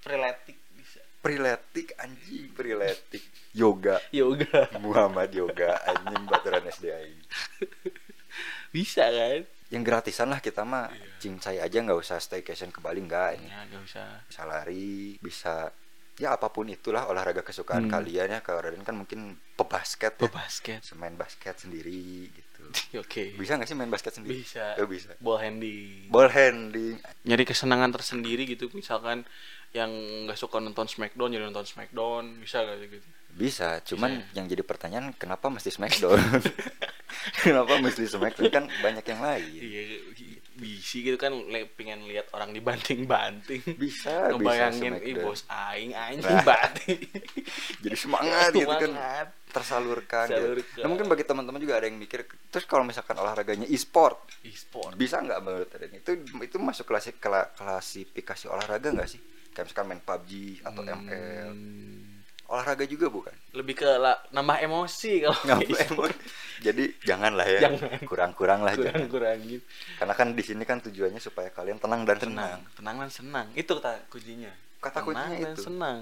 Bisa 0.00 0.16
priletik 1.24 1.96
anjing 1.96 2.52
priletik. 2.52 3.24
Yoga. 3.56 3.96
Yoga. 4.12 4.68
Muhammad 4.84 5.32
yoga 5.32 5.80
anjing 5.88 6.28
baturan 6.28 6.68
SDI 6.68 7.16
bisa 8.74 9.06
kan? 9.06 9.46
Yang 9.70 9.82
gratisan 9.86 10.28
lah 10.30 10.42
kita 10.42 10.66
mah. 10.66 10.90
Iya. 10.90 11.06
cincai 11.22 11.56
aja 11.56 11.78
nggak 11.80 11.96
usah 11.96 12.18
staycation 12.20 12.68
ke 12.68 12.84
Bali 12.84 13.00
nggak 13.00 13.30
ini 13.40 13.48
ya 13.48 13.64
gak 13.70 13.82
usah. 13.86 14.08
Bisa 14.28 14.42
lari 14.44 15.16
bisa 15.16 15.72
ya 16.14 16.36
apa 16.36 16.52
pun 16.52 16.68
itulah 16.68 17.08
olahraga 17.08 17.40
kesukaan 17.40 17.88
Hmm. 17.88 17.92
kalian 17.94 18.28
ya. 18.34 18.38
Kalau 18.42 18.60
Raden 18.60 18.84
kan 18.84 18.92
mungkin 18.92 19.38
pebasket 19.54 20.18
ya. 20.20 20.28
Basket 20.28 20.82
main 20.98 21.16
basket 21.16 21.56
sendiri 21.56 22.28
gitu. 22.28 22.62
Oke. 23.02 23.38
Bisa 23.38 23.56
nggak 23.56 23.70
sih 23.70 23.78
main 23.78 23.88
basket 23.88 24.18
sendiri? 24.18 24.42
Bisa. 24.42 24.74
Oh, 24.76 24.90
bisa. 24.90 25.14
Ball 25.22 25.40
handing 25.40 26.10
ball 26.10 26.28
handling. 26.28 26.98
Nyari 27.24 27.44
kesenangan 27.46 27.94
tersendiri 27.94 28.44
gitu. 28.44 28.68
Misalkan 28.74 29.24
yang 29.74 29.90
nggak 30.24 30.38
suka 30.38 30.62
nonton 30.62 30.86
Smackdown 30.86 31.34
jadi 31.34 31.44
nonton 31.50 31.66
Smackdown 31.66 32.38
bisa 32.38 32.62
gak 32.62 32.78
sih 32.78 32.88
gitu? 32.88 33.08
Bisa 33.34 33.82
cuman 33.82 34.22
Bisa. 34.22 34.38
yang 34.38 34.46
jadi 34.46 34.62
pertanyaan 34.62 35.10
kenapa 35.18 35.50
mesti 35.50 35.74
Smackdown? 35.74 36.14
Kenapa 37.42 37.78
mesti 37.82 38.04
Smackdown? 38.06 38.50
Kan 38.52 38.64
banyak 38.82 39.04
yang 39.06 39.20
lain. 39.22 39.50
Iya 39.50 39.82
bisi 40.54 41.02
gitu 41.02 41.18
kan 41.18 41.34
pengen 41.74 42.06
lihat 42.06 42.30
orang 42.30 42.54
dibanting-banting. 42.54 43.58
Bisa 43.74 44.30
ngebayangin 44.30 45.02
bisa 45.02 45.08
ih 45.10 45.14
bos 45.18 45.42
aing 45.50 45.92
anjing 45.98 46.22
Nah. 46.30 46.46
banting 46.46 47.00
jadi 47.84 47.96
semangat 47.98 48.54
gitu 48.54 48.70
kan. 48.70 48.90
Semangat. 48.94 49.26
tersalurkan 49.50 50.26
gitu. 50.26 50.34
Tersalurkan. 50.34 50.78
Nah, 50.82 50.88
mungkin 50.90 51.06
bagi 51.10 51.24
teman-teman 51.26 51.58
juga 51.58 51.74
ada 51.82 51.86
yang 51.90 51.98
mikir 51.98 52.26
terus 52.50 52.66
kalau 52.70 52.86
misalkan 52.86 53.18
olahraganya 53.18 53.66
e-sport 53.66 54.30
e-sport. 54.46 54.94
bisa 54.94 55.18
nggak 55.22 55.38
menurut 55.42 55.70
itu 55.90 56.10
itu 56.22 56.56
masuk 56.62 56.86
klasik 56.86 57.18
klasifikasi 57.18 58.46
olahraga 58.46 58.94
nggak 58.94 59.10
sih 59.10 59.18
kayak 59.54 59.64
misalkan 59.64 59.86
main 59.88 60.00
PUBG 60.00 60.30
atau 60.60 60.82
ML 60.82 61.48
Hmm, 61.48 62.20
olahraga 62.44 62.84
juga 62.84 63.06
bukan? 63.08 63.32
Lebih 63.52 63.74
ke 63.76 63.88
la- 63.94 64.20
nambah 64.28 64.58
emosi 64.60 65.12
kalau 65.22 65.38
Nggak 65.40 65.60
e-sport. 65.64 66.16
jadi 66.60 66.84
janganlah 67.00 67.46
ya. 67.48 67.60
Jangan. 67.64 68.02
kurang-kurang 68.04 68.60
lah 68.60 68.74
jangan 68.74 69.06
kurang-kurangin 69.06 69.60
karena 69.96 70.14
kan 70.14 70.28
di 70.30 70.42
sini 70.42 70.62
kan 70.62 70.78
tujuannya 70.80 71.18
supaya 71.18 71.48
kalian 71.48 71.78
tenang 71.78 72.02
dan 72.02 72.18
tenang. 72.18 72.34
senang. 72.60 72.60
Tenang 72.74 72.96
dan 72.98 73.10
senang. 73.10 73.46
Itu 73.54 73.78
kata 73.78 74.04
kuncinya. 74.06 74.52
Kata 74.78 74.92
tenang 74.96 75.06
kuncinya 75.06 75.36
dan 75.40 75.54
itu. 75.54 75.62
senang. 75.62 76.00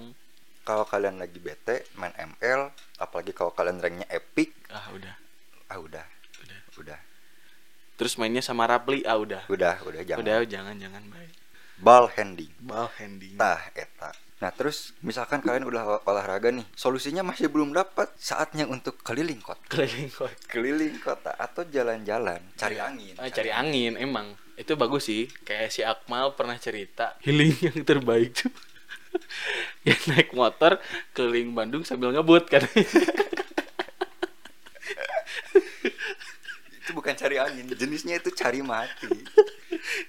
Kalau 0.63 0.83
kalian 0.83 1.15
lagi 1.15 1.37
bete 1.37 1.85
main 1.93 2.11
ML 2.15 2.71
apalagi 2.97 3.31
kalau 3.31 3.51
kalian 3.51 3.77
ranknya 3.77 4.07
epic. 4.07 4.51
Ah 4.67 4.89
udah. 4.89 5.15
Ah 5.67 5.77
udah. 5.77 6.05
Udah. 6.39 6.59
Udah. 6.77 6.99
Terus 7.93 8.15
mainnya 8.15 8.41
sama 8.41 8.65
Rapli. 8.65 9.03
Ah 9.03 9.15
udah. 9.15 9.43
Udah 9.47 9.77
udah 9.81 10.01
jangan. 10.01 10.23
Udah 10.23 10.35
jangan 10.43 10.75
jangan 10.75 11.03
baik 11.07 11.31
ball 11.79 12.09
handling. 12.13 12.51
Ball 12.59 12.89
handing 12.99 13.37
tah 13.37 13.61
eta. 13.73 14.11
Nah 14.43 14.51
terus 14.51 14.91
misalkan 14.99 15.39
kalian 15.39 15.63
udah 15.63 15.81
olah- 15.87 16.03
olahraga 16.03 16.51
nih, 16.51 16.67
solusinya 16.75 17.23
masih 17.23 17.47
belum 17.47 17.71
dapat, 17.71 18.11
saatnya 18.19 18.67
untuk 18.67 18.99
keliling 18.99 19.39
kota, 19.39 19.63
keliling 19.71 20.11
kota. 20.11 20.35
Keliling 20.51 20.99
kota 20.99 21.31
atau 21.39 21.63
jalan-jalan, 21.63 22.43
cari 22.59 22.75
angin. 22.75 23.15
Ah, 23.15 23.31
cari 23.31 23.55
angin 23.55 23.95
emang. 23.95 24.35
Itu 24.59 24.75
bagus 24.75 25.07
sih. 25.07 25.31
Kayak 25.47 25.69
si 25.71 25.81
Akmal 25.81 26.35
pernah 26.35 26.59
cerita 26.59 27.15
healing 27.25 27.55
yang 27.63 27.79
terbaik 27.83 28.35
tuh. 28.35 28.51
Ya 29.85 29.93
naik 30.09 30.33
motor 30.33 30.81
keliling 31.13 31.53
Bandung 31.53 31.85
sambil 31.85 32.09
ngebut 32.09 32.49
kan. 32.49 32.65
Itu 36.83 36.91
bukan 36.91 37.13
cari 37.15 37.37
angin, 37.39 37.69
jenisnya 37.71 38.19
itu 38.19 38.33
cari 38.33 38.59
mati. 38.59 39.07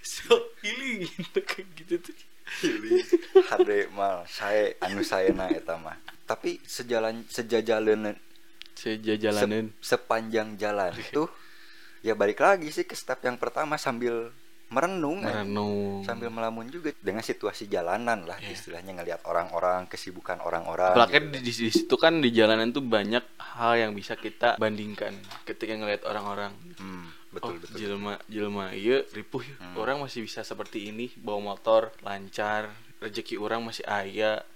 so 0.02 0.53
healing 0.64 1.04
gitu 1.04 1.40
gitu 1.76 1.94
tuh. 2.00 2.16
Hade 3.48 3.88
mal, 3.92 4.24
saya 4.24 4.72
anu 4.80 5.00
saya 5.00 5.32
na 5.32 5.48
eta 5.48 5.76
mah. 5.76 5.96
Tapi 6.24 6.60
sejalan 6.64 7.24
sejajalan 7.28 8.16
sejajalanin 8.74 9.70
se- 9.78 9.94
sepanjang 9.94 10.56
jalan 10.56 10.92
itu 10.92 11.24
ya 12.00 12.12
balik 12.12 12.40
lagi 12.40 12.68
sih 12.68 12.84
ke 12.84 12.92
step 12.92 13.22
yang 13.22 13.36
pertama 13.36 13.76
sambil 13.76 14.28
merenung. 14.68 15.22
Merenung. 15.22 16.02
Sambil 16.02 16.28
melamun 16.28 16.66
juga 16.66 16.90
dengan 16.98 17.22
situasi 17.22 17.64
jalanan 17.64 18.26
lah 18.26 18.36
Iya. 18.40 18.52
istilahnya 18.52 18.92
ngelihat 18.92 19.20
orang-orang 19.24 19.86
kesibukan 19.86 20.40
orang-orang 20.40 20.90
apalagi 20.92 21.16
gitu. 21.16 21.30
di, 21.30 21.38
di, 21.40 21.52
di 21.54 21.70
situ 21.70 21.94
kan 21.94 22.18
di 22.18 22.28
jalanan 22.28 22.74
tuh 22.74 22.82
banyak 22.82 23.22
hal 23.38 23.72
yang 23.78 23.92
bisa 23.94 24.16
kita 24.16 24.58
bandingkan 24.58 25.14
ketika 25.44 25.72
ngelihat 25.72 26.02
orang-orang. 26.04 26.52
Hmm, 26.76 27.06
betul 27.34 27.54
oh, 27.54 27.60
betul 27.60 27.76
jelma 27.76 28.14
jelma 28.30 28.70
iya 28.70 29.02
ripuh 29.10 29.42
ya. 29.42 29.56
Hmm. 29.58 29.74
orang 29.82 29.98
masih 29.98 30.22
bisa 30.22 30.46
seperti 30.46 30.88
ini 30.94 31.10
bawa 31.18 31.54
motor 31.54 31.90
lancar 32.06 32.70
rezeki 33.02 33.36
orang 33.36 33.66
masih 33.66 33.84
aya 33.84 34.46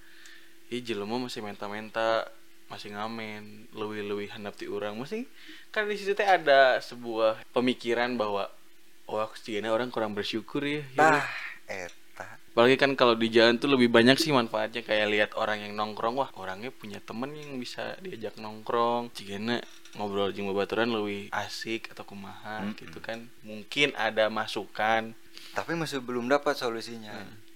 Ih 0.69 0.85
jelema 0.85 1.17
masih 1.17 1.41
menta-menta 1.41 2.29
masih 2.69 2.93
ngamen 2.93 3.73
lebih-lebih 3.73 4.29
handap 4.37 4.53
ti 4.53 4.69
orang 4.69 4.93
masih 5.01 5.25
kan 5.73 5.89
di 5.89 5.97
situ 5.97 6.13
teh 6.13 6.29
ada 6.29 6.77
sebuah 6.85 7.41
pemikiran 7.57 8.21
bahwa 8.21 8.53
wah 9.09 9.29
setidaknya 9.33 9.73
orang 9.73 9.89
kurang 9.89 10.13
bersyukur 10.13 10.61
ya, 10.61 10.85
ya. 10.93 11.01
nah 11.01 11.25
eta 11.65 11.98
apalagi 12.59 12.75
kan 12.75 12.99
kalau 12.99 13.15
di 13.15 13.31
jalan 13.31 13.55
tuh 13.63 13.71
lebih 13.71 13.87
banyak 13.87 14.19
sih 14.19 14.35
manfaatnya 14.35 14.83
kayak 14.83 15.07
lihat 15.15 15.31
orang 15.39 15.63
yang 15.63 15.79
nongkrong. 15.79 16.19
Wah 16.19 16.35
orangnya 16.35 16.75
punya 16.75 16.99
temen 16.99 17.31
yang 17.31 17.55
bisa 17.55 17.95
diajak 18.03 18.35
nongkrong. 18.35 19.15
Jigana 19.15 19.63
ngobrol 19.95 20.35
jeung 20.35 20.51
babaturan 20.51 20.91
lebih 20.91 21.31
asik 21.31 21.95
atau 21.95 22.03
kumaha 22.03 22.67
Mm-mm. 22.67 22.75
gitu 22.83 22.99
kan. 22.99 23.31
Mungkin 23.47 23.95
ada 23.95 24.27
masukan. 24.27 25.15
Tapi 25.55 25.79
masih 25.79 26.03
belum 26.03 26.27
dapat 26.27 26.59
solusinya. 26.59 27.15
Hmm. 27.15 27.47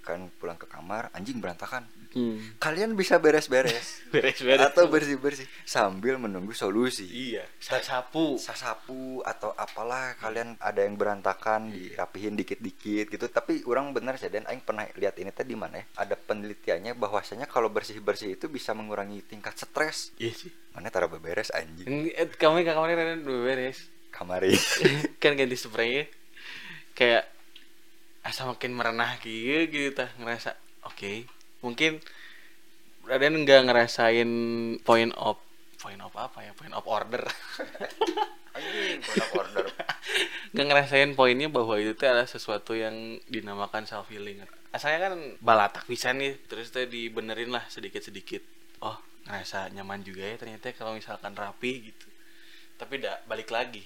kan 0.00 0.24
pulang 0.40 0.56
ke 0.56 0.64
kamar 0.64 1.12
anjing 1.12 1.36
berantakan 1.36 1.84
hmm. 2.14 2.60
kalian 2.62 2.94
bisa 2.94 3.18
beres-beres. 3.18 4.00
Beres-beres. 4.14 4.72
Atau 4.72 4.88
bersih-bersih. 4.88 5.44
Sambil 5.64 6.16
menunggu 6.16 6.56
solusi. 6.56 7.04
Iya 7.08 7.44
sasapu 7.58 8.38
sasapu 8.40 9.20
atau 9.26 9.52
apalah 9.52 10.16
kalian 10.16 10.56
ada 10.62 10.80
yang 10.80 10.96
berantakan 10.96 11.68
dirapihin 11.72 12.38
dikit-dikit 12.38 13.12
gitu. 13.12 13.26
Tapi 13.28 13.66
orang 13.68 13.92
bener 13.92 14.16
sih 14.16 14.30
dan. 14.32 14.46
Aing 14.48 14.64
pernah 14.64 14.88
lihat 14.96 15.20
ini 15.20 15.28
tadi 15.28 15.52
mana 15.52 15.84
ya. 15.84 16.08
Ada 16.08 16.16
penelitiannya 16.16 16.96
bahwasanya 16.96 17.44
kalau 17.44 17.68
bersih-bersih 17.68 18.40
itu 18.40 18.48
bisa 18.48 18.72
mengurangi 18.72 19.20
tingkat 19.28 19.60
stres. 19.60 20.16
Iya 20.16 20.32
sih. 20.32 20.50
Mana 20.72 20.88
taruh 20.88 21.12
beberes 21.12 21.52
anjing. 21.52 21.84
Eh, 22.16 22.28
kamu 22.32 22.64
ke 22.64 22.72
kamarnya 22.72 22.96
Raden 22.96 23.28
udah 23.28 23.42
beres 23.44 23.78
kamari. 24.10 24.56
Kan 25.22 25.36
ganti 25.36 25.56
spraynya 25.56 26.08
kayak 26.96 27.30
asa 28.24 28.48
makin 28.48 28.74
merenah 28.74 29.20
gitu 29.20 29.68
gitu 29.68 29.88
tah. 29.92 30.10
Ngerasa 30.16 30.56
oke 30.88 31.37
mungkin 31.64 32.02
Raden 33.08 33.40
nggak 33.48 33.72
ngerasain 33.72 34.30
point 34.84 35.12
of 35.16 35.40
point 35.80 36.02
of 36.04 36.12
apa 36.12 36.44
ya? 36.44 36.52
Point 36.52 36.76
of 36.76 36.84
order. 36.84 37.24
Anjing 38.58 39.00
produk 39.00 39.30
order. 39.38 39.66
Nggak 40.52 40.66
ngerasain 40.66 41.12
poinnya 41.14 41.46
bahwa 41.46 41.78
itu 41.78 41.94
teh 41.94 42.10
adalah 42.10 42.26
sesuatu 42.26 42.74
yang 42.74 43.22
dinamakan 43.30 43.86
self 43.86 44.10
healing 44.10 44.42
asalnya 44.68 45.08
kan 45.08 45.14
balatak 45.40 45.88
bisa 45.88 46.12
nih 46.12 46.36
terus 46.44 46.68
teh 46.68 46.84
dibenerin 46.84 47.48
lah 47.48 47.64
sedikit 47.72 48.04
sedikit 48.04 48.44
oh 48.84 49.00
ngerasa 49.24 49.72
nyaman 49.72 50.04
juga 50.04 50.24
ya 50.24 50.36
ternyata 50.40 50.72
kalau 50.76 50.96
misalkan 50.96 51.36
rapi 51.36 51.92
gitu. 51.92 52.06
Tapi 52.78 53.02
tidak 53.02 53.26
balik 53.26 53.50
lagi. 53.50 53.84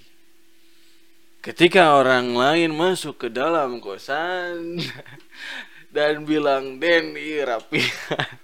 Ketika 1.42 1.98
orang 1.98 2.38
lain 2.38 2.70
masuk 2.70 3.26
ke 3.26 3.28
dalam 3.32 3.82
kosan 3.82 4.78
dan 5.92 6.24
bilang 6.24 6.80
Den 6.80 7.12
iya 7.14 7.44
rapi. 7.56 7.84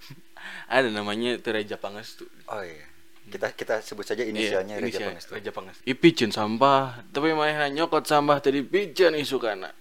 Ada 0.68 0.92
namanya 0.92 1.40
itu 1.40 1.48
Reja 1.48 1.80
Pangestu. 1.80 2.28
Oh 2.52 2.60
iya. 2.60 2.84
Kita 3.28 3.52
kita 3.52 3.80
sebut 3.84 4.04
saja 4.04 4.24
inisialnya 4.24 4.76
Iya, 4.76 4.84
Reja 4.84 5.00
inisial, 5.00 5.08
Pangestu. 5.08 5.30
Reja 5.32 5.50
Pangestu. 5.50 5.82
Ipicin 5.88 6.30
sampah, 6.30 7.02
tapi 7.08 7.32
mana 7.32 7.72
nyokot 7.72 8.04
sampah 8.04 8.38
tadi 8.44 8.60
pijan 8.60 9.16
isukana. 9.16 9.72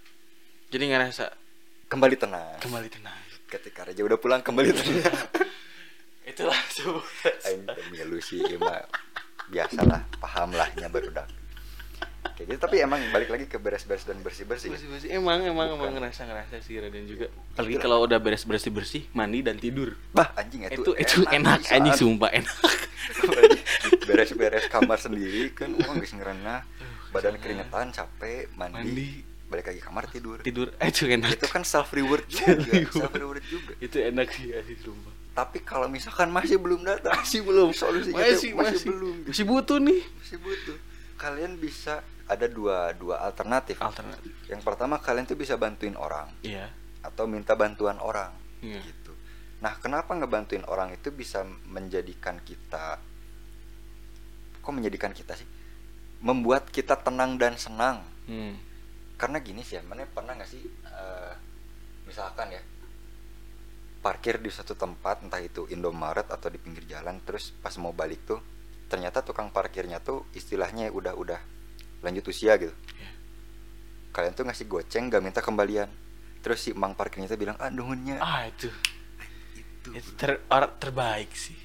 Jadi 0.72 0.84
ngerasa 0.88 1.28
kembali 1.92 2.16
tenang. 2.16 2.58
Kembali 2.58 2.88
tenang. 2.88 3.20
ketika 3.48 3.80
Reja 3.88 4.04
udah 4.04 4.20
pulang 4.20 4.44
kembali 4.44 4.76
tenang. 4.76 5.08
Itulah 6.28 6.60
sebuah 6.76 7.48
aing 7.48 7.64
teh 7.64 7.84
milu 7.88 8.20
sih 8.20 8.44
ieu 8.44 8.60
mah 8.60 8.84
biasalah 9.48 10.04
paham 10.20 10.52
lah 10.52 10.68
nya 10.76 10.92
barudak 10.92 11.24
kayak 12.28 12.46
gitu 12.48 12.60
tapi 12.60 12.76
emang 12.78 12.98
balik 13.08 13.28
lagi 13.28 13.44
ke 13.44 13.56
beres-beres 13.56 14.02
dan 14.02 14.18
bersih-bersih 14.18 14.68
bersih-bersih. 14.68 15.08
Emang 15.10 15.38
emang 15.40 15.68
emang 15.68 15.78
Bukan. 15.80 15.98
ngerasa 15.98 16.22
ngerasa 16.24 16.54
sih 16.60 16.76
Raden 16.76 17.04
juga. 17.04 17.26
Apalagi 17.52 17.76
kalau 17.76 17.98
udah 18.00 18.18
beres 18.18 18.42
bersih 18.42 18.70
bersih, 18.70 19.02
mandi 19.10 19.40
dan 19.40 19.56
tidur. 19.56 19.94
bah 20.10 20.34
anjing 20.34 20.66
Itu 20.66 20.94
itu 20.94 21.22
enak 21.24 21.62
pisan. 21.62 21.74
anjing 21.76 21.94
sumpah 21.96 22.30
enak. 22.30 22.56
Beres-beres 24.00 24.66
kamar 24.68 24.98
sendiri 24.98 25.52
kan 25.52 25.70
uang 25.70 25.98
geus 25.98 26.12
ngerenah 26.12 26.64
badan 27.08 27.36
keringetan 27.36 27.88
capek 27.88 28.52
mandi, 28.52 28.76
Mandi. 28.76 29.08
balik 29.46 29.64
lagi 29.66 29.80
kamar 29.80 30.04
tidur 30.06 30.38
Tidur 30.40 30.68
eh, 30.74 30.88
itu 30.88 31.08
enak. 31.08 31.30
itu 31.34 31.46
kan 31.46 31.64
self 31.64 31.88
reward 31.90 32.24
juga 32.30 32.52
Self 32.86 33.14
reward. 33.14 33.40
juga 33.42 33.72
Itu 33.78 33.96
enak 33.98 34.28
sih 34.30 34.52
asli 34.52 34.76
sumpah. 34.76 35.12
tapi 35.32 35.62
kalau 35.62 35.86
misalkan 35.86 36.28
masih 36.28 36.58
belum 36.58 36.82
datang 36.82 37.16
Masih 37.22 37.40
belum 37.40 37.72
solusinya 37.72 38.18
masih, 38.18 38.52
tuh 38.52 38.60
masih, 38.60 38.86
belum. 38.86 39.14
Masih 39.24 39.44
butuh 39.46 39.78
nih 39.78 40.00
masih 40.04 40.36
butuh 40.38 40.76
kalian 41.18 41.58
bisa 41.58 42.00
ada 42.24 42.46
dua 42.46 42.92
dua 42.92 43.18
alternatif 43.20 43.76
alternatif. 43.78 44.30
yang 44.46 44.60
pertama 44.60 44.96
kalian 44.96 45.24
tuh 45.24 45.34
bisa 45.34 45.56
bantuin 45.56 45.94
orang 45.94 46.30
Iya. 46.40 46.70
atau 47.00 47.26
minta 47.26 47.52
bantuan 47.52 47.98
orang 47.98 48.30
Iya. 48.60 48.78
gitu 48.80 49.12
nah 49.58 49.74
kenapa 49.74 50.14
ngebantuin 50.14 50.62
orang 50.64 50.92
itu 50.92 51.10
bisa 51.10 51.42
menjadikan 51.66 52.38
kita 52.40 53.02
kok 54.60 54.70
menjadikan 54.70 55.10
kita 55.10 55.34
sih 55.34 55.48
membuat 56.20 56.68
kita 56.68 56.94
tenang 56.96 57.34
dan 57.34 57.54
senang 57.56 58.02
Hmm. 58.24 58.60
karena 59.16 59.40
gini 59.40 59.62
sih 59.62 59.74
ya 59.74 59.82
mana 59.82 60.04
pernah 60.04 60.32
nggak 60.32 60.46
sih 60.46 60.60
eh, 60.84 61.32
misalkan 62.04 62.50
ya 62.50 62.60
parkir 63.98 64.38
di 64.38 64.48
satu 64.48 64.72
tempat 64.74 65.24
entah 65.24 65.40
itu 65.40 65.66
Indomaret 65.66 66.24
atau 66.24 66.46
di 66.46 66.56
pinggir 66.56 66.86
jalan 66.86 67.18
terus 67.20 67.50
pas 67.56 67.74
mau 67.76 67.90
balik 67.90 68.22
tuh 68.24 68.38
ternyata 68.88 69.20
tukang 69.20 69.48
parkirnya 69.48 69.98
tuh 69.98 70.24
istilahnya 70.32 70.88
udah 70.88 71.12
udah 71.14 71.40
lanjut 72.00 72.24
usia 72.26 72.56
gitu 72.56 72.72
Iya. 72.94 73.10
kalian 74.10 74.32
tuh 74.32 74.44
ngasih 74.44 74.64
goceng 74.64 75.06
gak 75.06 75.20
minta 75.20 75.38
kembalian 75.38 75.88
terus 76.38 76.60
si 76.60 76.70
emang 76.70 76.92
parkirnya 76.92 77.26
tuh 77.26 77.36
bilang 77.36 77.56
ah 77.56 77.68
nuhunnya 77.68 78.16
Ah 78.16 78.46
itu. 78.46 78.70
itu 79.54 79.88
Itu 79.92 80.10
ter, 80.14 80.40
orang 80.46 80.72
terbaik 80.74 81.30
sih. 81.30 81.56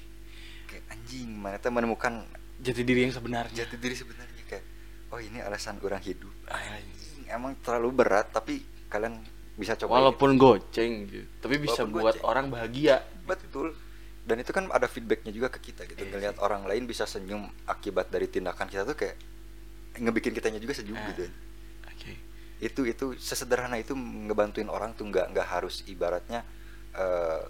kayak 0.66 0.84
anjing 0.90 1.30
mana 1.30 1.56
tuh 1.56 1.70
menemukan 1.70 2.24
Jati 2.56 2.82
diri 2.82 3.04
yang 3.04 3.12
sebenarnya. 3.12 3.54
jati 3.56 3.76
diri 3.76 3.94
sebenarnya 3.94 4.42
kayak 4.44 4.64
oh 5.08 5.18
ini 5.18 5.38
alasan 5.38 5.76
orang 5.78 6.00
hidup 6.00 6.30
Ah, 6.46 6.60
Anjing, 6.76 7.24
emang 7.26 7.52
terlalu 7.58 7.90
berat 7.94 8.30
tapi 8.30 8.60
kalian 8.86 9.20
bisa 9.54 9.74
coba 9.76 10.02
Walaupun 10.02 10.34
goceng 10.34 11.06
gitu, 11.06 11.24
tapi 11.38 11.56
bisa 11.56 11.82
Walaupun 11.82 11.94
buat 11.94 12.14
goceng. 12.14 12.26
orang 12.26 12.46
bahagia. 12.48 12.96
betul 13.24 13.70
dan 14.24 14.40
itu 14.40 14.50
kan 14.50 14.64
ada 14.68 14.88
feedbacknya 14.88 15.30
juga 15.30 15.48
ke 15.48 15.60
kita 15.62 15.84
gitu 15.84 16.00
Iya 16.00 16.10
ngelihat 16.10 16.36
orang 16.40 16.64
lain 16.64 16.84
bisa 16.84 17.04
senyum 17.04 17.44
akibat 17.64 18.08
dari 18.08 18.24
tindakan 18.24 18.66
kita 18.66 18.82
tuh 18.82 18.96
kayak 18.96 19.16
ngebikin 19.96 20.32
kitanya 20.32 20.58
juga 20.58 20.74
senyum 20.74 20.96
Ah. 20.96 21.06
gitu 21.12 21.28
Oke. 21.86 22.12
itu 22.58 22.80
itu 22.84 23.06
sesederhana 23.20 23.76
itu 23.76 23.92
ngebantuin 23.94 24.66
orang 24.66 24.92
tuh 24.92 25.04
nggak 25.06 25.30
nggak 25.30 25.46
harus 25.46 25.84
ibaratnya 25.84 26.40
eh, 26.92 27.42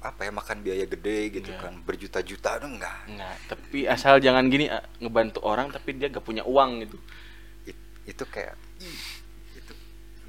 apa 0.00 0.24
ya 0.24 0.32
makan 0.32 0.64
biaya 0.64 0.88
gede 0.88 1.18
gitu 1.30 1.52
Nggak. 1.52 1.60
kan 1.60 1.74
berjuta-juta 1.84 2.50
tuh 2.56 2.70
enggak 2.72 2.96
Enggak, 3.04 3.36
tapi 3.52 3.78
asal 3.84 4.16
jangan 4.16 4.48
gini 4.48 4.72
ah, 4.72 4.80
ngebantu 4.96 5.44
orang 5.44 5.68
tapi 5.68 5.92
dia 5.92 6.08
gak 6.08 6.24
punya 6.24 6.40
uang 6.48 6.88
gitu. 6.88 6.96
It- 7.68 7.84
itu 8.08 8.24
kayak 8.24 8.56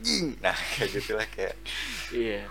jing 0.01 0.35
nah 0.37 0.51
kayak 0.71 0.89
gitulah 0.91 1.27
kayak 1.27 1.55
Iya. 2.11 2.43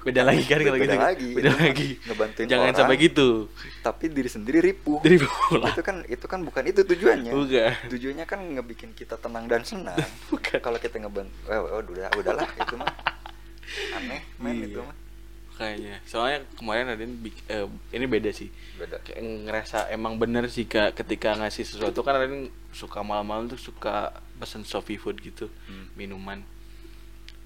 Beda 0.00 0.22
lagi 0.22 0.46
kan 0.46 0.62
kalau 0.62 0.78
gitu. 0.78 0.94
lagi. 0.94 1.28
Beda 1.34 1.50
Itu 1.50 1.58
lagi. 1.58 1.88
ngebantuin 2.00 2.46
Jangan 2.46 2.64
orang. 2.64 2.78
sampai 2.78 2.96
gitu. 3.00 3.28
tapi 3.80 4.04
diri 4.06 4.30
sendiri 4.30 4.58
ripuh 4.62 5.02
itu 5.02 5.82
kan 5.82 6.06
itu 6.06 6.22
kan 6.22 6.40
bukan 6.40 6.62
itu 6.64 6.80
tujuannya 6.82 7.32
Bukan. 7.32 7.72
tujuannya 7.90 8.24
kan 8.24 8.38
ngebikin 8.38 8.92
kita 8.92 9.16
tenang 9.16 9.44
dan 9.44 9.64
senang 9.64 9.98
Bukan. 10.28 10.60
kalau 10.60 10.76
kita 10.76 10.96
ngebantu 10.98 11.34
oh, 11.44 11.58
oh, 11.72 11.82
udah 11.82 12.14
udahlah 12.14 12.46
itu 12.46 12.74
mah 12.74 12.92
aneh 13.92 14.22
men 14.36 14.54
Iya. 14.56 14.66
itu 14.68 14.80
mah 14.80 14.96
makanya 15.50 15.98
soalnya 16.04 16.38
kemarin 16.54 16.86
bik- 17.18 17.42
eh, 17.48 17.66
ini 17.90 18.06
beda 18.06 18.30
sih 18.30 18.46
beda 18.76 19.02
kayak 19.02 19.18
ngerasa 19.18 19.90
emang 19.90 20.14
bener 20.14 20.46
sih 20.46 20.62
kak 20.64 20.94
ketika 20.94 21.34
ngasih 21.34 21.66
sesuatu 21.66 21.98
kan 22.00 22.14
Raden 22.14 22.46
suka 22.70 23.02
malam-malam 23.02 23.50
tuh 23.50 23.58
suka 23.58 24.14
pesen 24.36 24.62
Sofi 24.62 24.94
food 24.94 25.18
gitu 25.18 25.50
Hmm. 25.66 25.90
minuman 25.92 26.38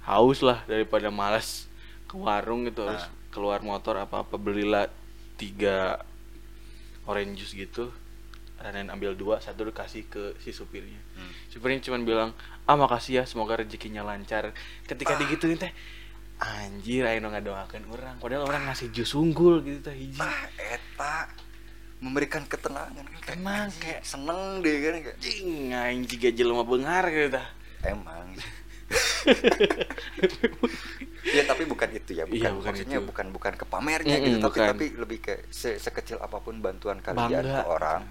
haus 0.04 0.40
lah 0.40 0.62
daripada 0.64 1.08
malas 1.08 1.66
ke 2.04 2.14
warung 2.14 2.64
gitu 2.64 2.84
harus 2.84 3.02
Ah. 3.02 3.12
keluar 3.28 3.60
motor 3.60 3.96
apa 3.96 4.20
apa 4.20 4.36
belilah 4.36 4.90
tiga 5.34 6.02
orange 7.04 7.38
juice 7.38 7.54
gitu 7.56 7.88
Raden 8.58 8.88
ambil 8.88 9.12
dua 9.12 9.38
satu 9.38 9.64
dikasih 9.64 10.06
ke 10.06 10.38
si 10.38 10.50
supirnya. 10.50 10.94
Hmm. 11.12 11.34
supirnya 11.48 11.82
cuma 11.82 11.98
bilang 11.98 12.30
ah 12.62 12.76
makasih 12.76 13.18
ya 13.18 13.24
semoga 13.24 13.58
rezekinya 13.58 14.02
lancar. 14.02 14.54
Ketika 14.84 15.18
digituin 15.18 15.58
teh 15.58 15.74
anjir 16.38 17.02
ayo 17.02 17.18
nggak 17.18 17.42
doakan 17.42 17.82
orang. 17.88 18.14
Padahal 18.18 18.46
orang 18.46 18.62
ngasih 18.64 18.90
jus 18.90 19.10
unggul 19.12 19.62
gitu 19.62 19.82
teh 19.82 19.90
hiji. 19.92 20.14
Ah 20.16 20.46
eta. 20.60 21.26
Memberikan 21.98 22.42
ketenangan 22.44 22.94
kan 22.96 23.06
kayak 23.08 23.26
Tenang, 23.28 23.66
anjing, 23.66 23.78
kayak- 23.80 24.02
seneng 24.04 24.40
deh 24.58 24.74
kan 24.76 24.94
kayak 25.00 25.18
Jing, 25.18 25.50
aing 25.72 26.02
jika 26.04 26.28
jelema 26.30 26.62
bengar 26.62 27.02
gitu 27.08 27.30
tah. 27.32 27.46
emang 27.84 28.30
ya 31.32 31.42
tapi 31.46 31.62
bukan 31.64 31.88
itu 31.90 32.10
ya 32.12 32.24
bukan, 32.26 32.36
Iya, 32.36 32.50
bukan 32.52 32.66
maksudnya 32.72 32.98
itu. 32.98 33.06
bukan 33.08 33.26
bukan 33.30 33.52
ke 33.54 33.64
pamernya 33.64 34.16
Mm-mm, 34.18 34.26
gitu 34.28 34.36
tapi 34.42 34.58
bukan. 34.58 34.68
tapi 34.74 34.84
lebih 34.98 35.18
ke 35.20 35.34
se- 35.48 35.78
sekecil 35.78 36.18
apa 36.18 36.38
pun 36.38 36.58
bantuan 36.58 36.98
kalian 37.00 37.30
Bangga. 37.30 37.62
ke 37.62 37.68
orang 37.68 38.02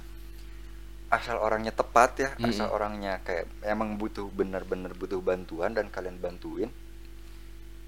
asal 1.11 1.37
orangnya 1.37 1.75
tepat 1.75 2.11
ya 2.17 2.29
Mm-mm. 2.33 2.49
asal 2.49 2.71
orangnya 2.71 3.19
kayak 3.21 3.45
emang 3.67 3.99
butuh 3.99 4.31
benar-benar 4.31 4.95
butuh 4.95 5.19
bantuan 5.19 5.75
dan 5.75 5.91
kalian 5.91 6.17
bantuin 6.17 6.71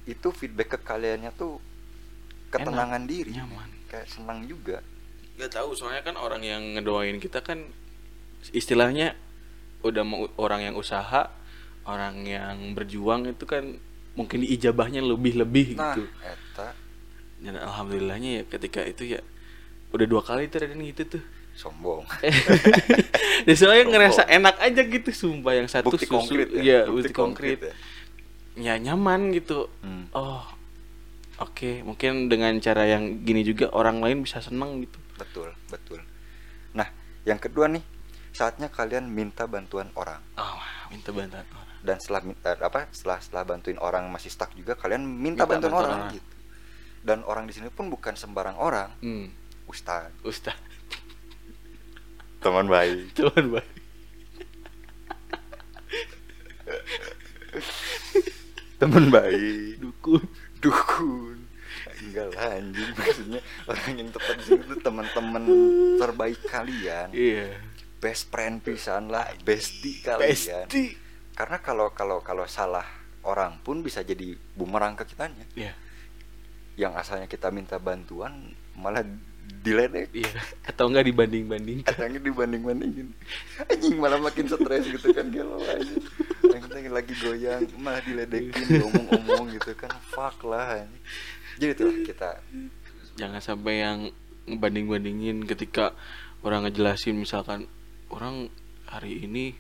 itu 0.03 0.27
feedback 0.30 0.75
ke 0.75 0.80
kaliannya 0.84 1.32
tuh 1.34 1.63
ketenangan 2.51 3.08
diri 3.08 3.34
nyaman. 3.34 3.70
kayak 3.88 4.08
senang 4.12 4.44
juga 4.46 4.84
Gak 5.34 5.50
tahu 5.50 5.74
soalnya 5.74 6.06
kan 6.06 6.13
orang 6.13 6.46
yang 6.46 6.62
ngedoain 6.77 7.18
kita 7.18 7.42
kan 7.42 7.65
istilahnya 8.53 9.18
udah 9.82 10.03
mau 10.06 10.30
orang 10.38 10.62
yang 10.63 10.75
usaha, 10.77 11.27
orang 11.84 12.24
yang 12.24 12.74
berjuang 12.74 13.28
itu 13.28 13.44
kan 13.44 13.75
mungkin 14.13 14.46
diijabahnya 14.46 15.02
lebih-lebih 15.02 15.75
nah 15.75 15.98
gitu. 15.98 16.06
eta 16.22 16.70
Dan 17.44 17.60
alhamdulillahnya 17.60 18.30
ya 18.40 18.44
ketika 18.48 18.80
itu 18.88 19.18
ya 19.18 19.22
udah 19.92 20.06
dua 20.08 20.24
kali 20.24 20.48
tuh 20.48 20.63
Raden 20.63 20.80
gitu 20.86 21.20
tuh. 21.20 21.24
sombong 21.54 22.02
Dan 23.46 23.56
soalnya 23.60 23.86
Sombong. 23.86 23.92
ngerasa 23.94 24.22
enak 24.25 24.56
aja 24.58 24.82
gitu 24.82 25.10
sumpah 25.13 25.54
yang 25.54 25.68
satu 25.70 25.92
bukti 25.92 26.08
susu 26.08 26.13
konkret 26.18 26.48
ya 26.50 26.62
iya, 26.63 26.80
bukti, 26.90 27.13
konkret. 27.13 27.60
ya. 27.62 27.74
Ya 28.54 28.74
nyaman 28.78 29.34
gitu. 29.34 29.66
Hmm. 29.82 30.10
Oh. 30.13 30.42
Oke, 31.42 31.82
mungkin 31.82 32.30
dengan 32.30 32.54
cara 32.62 32.86
yang 32.86 33.25
gini 33.25 33.42
juga 33.42 33.68
orang 33.74 34.00
lain 34.00 34.22
bisa 34.22 34.40
seneng 34.40 34.86
gitu. 34.86 34.96
Betul, 35.18 35.50
betul. 35.68 36.00
Nah, 36.72 36.86
yang 37.25 37.42
kedua 37.42 37.66
nih, 37.68 37.82
saatnya 38.32 38.70
kalian 38.70 39.10
minta 39.10 39.50
bantuan 39.50 39.90
orang. 39.98 40.22
Oh, 40.38 40.62
minta 40.94 41.10
bantuan 41.10 41.42
orang. 41.44 41.68
Dan 41.82 41.96
setelah 41.98 42.22
minta 42.22 42.50
apa? 42.56 42.88
Setelah 42.90 43.20
setelah 43.20 43.44
bantuin 43.44 43.76
orang 43.78 44.08
masih 44.08 44.30
stuck 44.30 44.54
juga, 44.54 44.74
kalian 44.74 45.02
minta, 45.02 45.44
Minta 45.44 45.50
bantuan, 45.50 45.72
bantuan 45.72 45.84
orang, 45.84 46.00
orang. 46.00 46.16
gitu. 46.16 46.30
Dan 47.04 47.20
orang 47.26 47.44
di 47.44 47.54
sini 47.54 47.68
pun 47.68 47.90
bukan 47.90 48.14
sembarang 48.14 48.56
orang, 48.56 48.90
Hmm. 49.02 49.28
Ustaz. 49.66 50.08
Ustaz, 50.24 50.56
Teman 52.40 52.68
baik. 52.68 53.12
teman 53.18 53.46
baik. 53.52 53.72
Teman 58.80 59.06
baik. 59.10 59.80
Dukun. 59.80 60.24
Dukun. 60.60 61.38
Enggak 62.04 62.36
lah 62.36 62.60
anjing 62.60 62.92
maksudnya 62.94 63.40
orang 63.64 63.92
yang 63.96 64.10
tepat 64.12 64.36
di 64.36 64.44
sini 64.44 64.64
tuh 64.68 64.80
teman-teman 64.84 65.44
terbaik 65.96 66.40
kalian. 66.46 67.08
Iya. 67.16 67.48
Best 68.03 68.27
friend 68.27 68.60
pisan 68.60 69.07
lah, 69.07 69.31
bestie 69.48 70.03
kalian. 70.03 70.36
Pasti. 70.67 70.91
Karena 71.33 71.57
kalau 71.63 71.95
kalau 71.95 72.19
kalau 72.19 72.43
salah 72.43 72.83
orang 73.24 73.63
pun 73.63 73.79
bisa 73.79 74.03
jadi 74.03 74.36
bumerang 74.60 75.00
ke 75.00 75.07
kitanya. 75.07 75.48
Iya. 75.55 75.74
yang 76.74 76.98
asalnya 76.98 77.29
kita 77.29 77.53
minta 77.53 77.77
bantuan 77.77 78.50
malah 78.74 79.05
diledek 79.61 80.09
Iya. 80.09 80.42
Atau 80.66 80.89
enggak 80.89 81.05
dibanding-bandingkan. 81.05 81.85
katanya 81.85 82.18
dibanding 82.18 82.66
bandingin 82.66 83.07
anjing 83.70 84.01
malah 84.01 84.18
makin 84.18 84.50
stres 84.50 84.89
gitu 84.89 85.13
kan 85.13 85.29
gelo 85.29 85.61
aja 85.61 85.94
kita 86.42 86.89
lagi 86.89 87.13
goyang 87.22 87.70
malah 87.77 88.01
diledekin 88.01 88.81
ngomong-ngomong 88.81 89.53
gitu 89.53 89.77
kan 89.77 89.94
fuck 90.09 90.42
lah 90.50 90.81
anjing. 90.81 91.03
jadi 91.61 91.72
itulah 91.77 91.98
kita 92.01 92.31
Jangan 93.13 93.42
sampai 93.46 93.74
yang 93.85 94.09
ngebanding-bandingin 94.50 95.46
ketika 95.46 95.94
orang 96.42 96.66
ngejelasin 96.66 97.13
misalkan 97.13 97.70
orang 98.14 98.48
hari 98.86 99.26
ini 99.26 99.58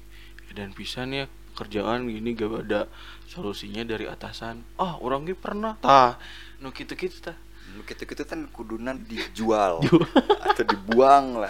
dan 0.53 0.69
pisan 0.71 1.17
ya 1.17 1.25
kerjaan 1.53 2.05
gini 2.05 2.33
gak 2.33 2.69
ada 2.69 2.85
solusinya 3.25 3.81
dari 3.81 4.05
atasan. 4.05 4.61
Ah, 4.77 4.97
orang 5.01 5.25
ge 5.25 5.33
pernah. 5.33 5.77
Tah, 5.81 6.17
nu 6.61 6.69
kitu-kitu 6.69 7.17
tah. 7.21 7.37
gitu 7.73 8.05
gitu 8.05 8.21
kan 8.29 8.45
kudunan 8.53 9.01
dijual 9.09 9.81
atau 10.45 10.61
dibuang 10.61 11.41
lah 11.41 11.49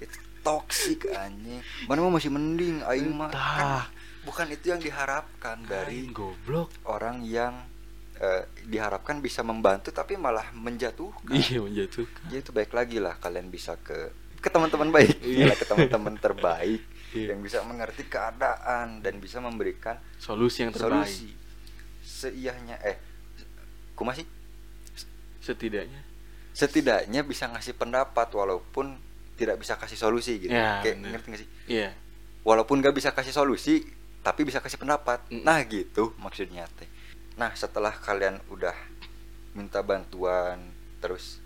itu 0.00 0.16
toksik 0.40 1.12
anjing 1.12 1.60
mana 1.84 2.08
mah 2.08 2.16
masih 2.16 2.32
mending 2.32 2.80
aing 2.88 3.12
mah 3.12 3.28
kan 3.28 3.84
bukan 4.24 4.48
itu 4.48 4.72
yang 4.72 4.80
diharapkan 4.80 5.60
Dari 5.68 6.08
dari 6.08 6.16
goblok. 6.16 6.72
orang 6.88 7.20
yang 7.20 7.68
eh, 8.16 8.48
diharapkan 8.64 9.20
bisa 9.20 9.44
membantu 9.44 9.92
tapi 9.92 10.16
malah 10.16 10.48
menjatuhkan. 10.56 11.36
Iya 11.36 11.60
menjatuhkan. 11.60 12.32
Jadi 12.32 12.40
itu 12.40 12.50
baik 12.56 12.72
lagi 12.72 12.96
lah 12.98 13.20
kalian 13.20 13.52
bisa 13.52 13.76
ke 13.76 14.08
ke 14.38 14.48
teman-teman 14.48 14.88
baik, 14.88 15.18
Iya. 15.20 15.50
Gila, 15.50 15.54
ke 15.54 15.66
teman-teman 15.66 16.14
terbaik 16.16 16.82
Iya. 17.10 17.32
yang 17.32 17.40
bisa 17.40 17.62
mengerti 17.62 18.04
keadaan 18.04 19.00
dan 19.00 19.18
bisa 19.18 19.38
memberikan 19.38 19.96
Solusi 20.16 20.62
yang 20.62 20.70
terbaik. 20.70 21.08
solusi 21.08 21.30
seiyahnya 22.00 22.76
eh 22.80 22.96
kumaha 23.92 24.16
sih? 24.16 24.26
Setidaknya. 25.40 26.02
Setidaknya 26.52 27.20
bisa 27.22 27.46
ngasih 27.48 27.74
pendapat 27.74 28.28
walaupun 28.30 28.98
tidak 29.38 29.58
bisa 29.58 29.78
kasih 29.78 29.94
solusi 29.94 30.42
gitu. 30.42 30.50
Ya, 30.50 30.82
Kayak 30.82 30.96
bener. 30.98 31.10
ngerti 31.14 31.26
gak 31.28 31.40
sih? 31.40 31.50
Iya. 31.68 31.90
Walaupun 32.42 32.82
gak 32.82 32.92
bisa 32.92 33.14
kasih 33.14 33.30
solusi 33.30 33.86
tapi 34.20 34.42
bisa 34.42 34.58
kasih 34.58 34.76
pendapat. 34.76 35.22
Mm. 35.30 35.42
Nah, 35.46 35.62
gitu 35.62 36.12
maksudnya 36.18 36.66
teh. 36.74 36.90
Nah, 37.38 37.54
setelah 37.54 37.94
kalian 37.94 38.42
udah 38.50 38.74
minta 39.54 39.78
bantuan 39.80 40.58
terus 40.98 41.38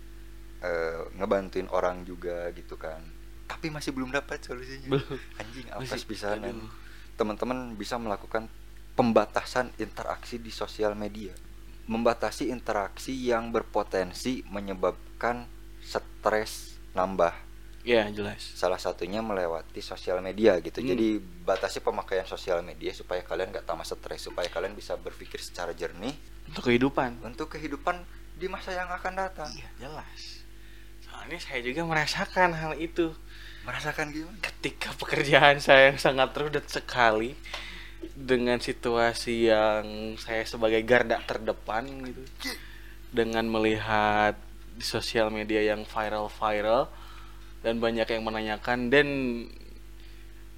eh, 0.63 0.99
ngebantuin 1.13 1.67
orang 1.69 2.01
juga 2.03 2.47
gitu 2.51 2.79
kan. 2.79 3.03
Tapi 3.45 3.67
masih 3.67 3.91
belum 3.91 4.09
dapat 4.09 4.39
solusinya. 4.39 4.87
Belum. 4.89 5.19
Anjing 5.37 5.67
pisanan. 6.07 6.55
aduh. 6.55 6.71
Teman-teman 7.13 7.75
bisa 7.75 7.99
melakukan 7.99 8.47
pembatasan 8.93 9.69
interaksi 9.77 10.39
di 10.39 10.49
sosial 10.49 10.95
media. 10.95 11.35
Membatasi 11.83 12.47
interaksi 12.47 13.11
yang 13.11 13.51
berpotensi 13.51 14.41
menyebabkan 14.47 15.45
stres 15.83 16.79
nambah 16.95 17.35
Iya, 17.83 18.07
jelas. 18.15 18.39
salah 18.55 18.79
satunya 18.79 19.19
melewati 19.19 19.83
sosial 19.83 20.23
media 20.23 20.55
gitu 20.63 20.79
Hmm. 20.79 20.95
jadi 20.95 21.07
batasi 21.19 21.83
pemakaian 21.83 22.23
sosial 22.23 22.63
media 22.63 22.95
supaya 22.95 23.19
kalian 23.19 23.51
gak 23.51 23.67
tambah 23.67 23.83
stres 23.83 24.23
supaya 24.23 24.47
kalian 24.47 24.71
bisa 24.71 24.95
berpikir 24.95 25.43
secara 25.43 25.75
jernih 25.75 26.15
Untuk 26.47 26.63
kehidupan. 26.63 27.19
untuk 27.21 27.51
kehidupan 27.51 28.07
di 28.33 28.47
masa 28.47 28.71
yang 28.71 28.87
akan 28.87 29.13
datang 29.19 29.51
Iya, 29.51 29.67
jelas. 29.83 30.42
Soalnya 31.13 31.37
saya 31.37 31.61
juga 31.61 31.85
merasakan 31.85 32.57
hal 32.57 32.73
itu. 32.81 33.13
merasakan 33.63 34.11
gimana? 34.11 34.35
Ketika 34.43 34.91
pekerjaan 34.97 35.61
saya 35.63 35.93
yang 35.93 36.01
sangat 36.01 36.35
rudet 36.35 36.67
sekali 36.67 37.31
dengan 38.11 38.59
situasi 38.59 39.47
yang 39.47 40.17
saya 40.19 40.43
sebagai 40.43 40.83
garda 40.83 41.21
terdepan 41.23 41.87
gitu. 42.03 42.25
Dengan 43.13 43.45
melihat 43.47 44.35
di 44.73 44.83
sosial 44.83 45.29
media 45.29 45.61
yang 45.61 45.85
viral-viral 45.85 46.89
dan 47.63 47.79
banyak 47.79 48.03
yang 48.09 48.25
menanyakan 48.25 48.91
dan 48.91 49.07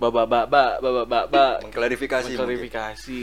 babak 0.01 0.49
babak 0.49 1.61
mengklarifikasi 1.67 2.33
mengklarifikasi. 2.33 3.21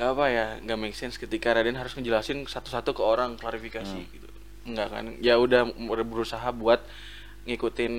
Nggak 0.00 0.10
apa 0.16 0.24
ya 0.32 0.46
nggak 0.64 0.78
make 0.80 0.96
sense 0.96 1.20
ketika 1.20 1.52
Raden 1.52 1.76
harus 1.76 1.92
ngejelasin 1.92 2.46
satu-satu 2.48 2.96
ke 2.96 3.02
orang 3.04 3.36
klarifikasi 3.36 4.00
Hmm. 4.00 4.14
gitu 4.16 4.29
nggak 4.70 4.88
kan? 4.88 5.04
Ya 5.20 5.36
udah 5.36 5.66
berusaha 6.02 6.48
buat 6.52 6.80
ngikutin 7.44 7.94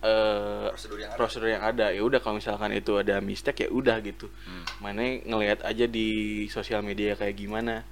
eh, 0.00 0.66
Prosedur 0.68 0.98
yang 1.00 1.10
ada. 1.12 1.16
prosedur 1.16 1.48
yang 1.48 1.64
ada. 1.64 1.86
Ya 1.90 2.02
udah 2.04 2.20
kalau 2.20 2.36
misalkan 2.36 2.72
itu 2.72 2.92
ada 2.96 3.20
mistake 3.20 3.64
ya 3.64 3.70
udah 3.72 3.96
gitu. 4.00 4.28
Hmm. 4.44 4.64
mana 4.80 5.00
ngelihat 5.20 5.64
aja 5.64 5.88
di 5.88 6.08
sosial 6.48 6.84
media 6.84 7.16
kayak 7.16 7.34
gimana. 7.34 7.84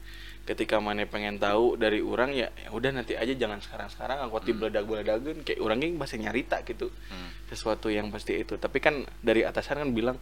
Ketika 0.43 0.83
mana 0.83 1.07
pengen 1.07 1.39
tahu 1.39 1.79
dari 1.79 2.03
orang 2.03 2.35
ya 2.35 2.51
ya 2.59 2.75
udah 2.75 2.91
nanti 2.91 3.15
aja 3.15 3.31
jangan 3.31 3.63
sekarang 3.63 3.87
sekarang 3.89 4.27
angkot 4.27 4.43
di 4.43 4.51
beledag 4.53 4.85
beledagan 4.85 5.39
kayak 5.41 5.63
orangnya 5.63 5.89
masih 5.95 6.19
nyarita 6.19 6.61
gitu. 6.67 6.91
Hmm. 7.09 7.31
sesuatu 7.49 7.89
yang 7.89 8.11
pasti 8.11 8.37
itu. 8.37 8.59
Tapi 8.59 8.83
kan 8.83 9.07
dari 9.23 9.47
atasan 9.47 9.81
kan 9.81 9.91
bilang 9.95 10.19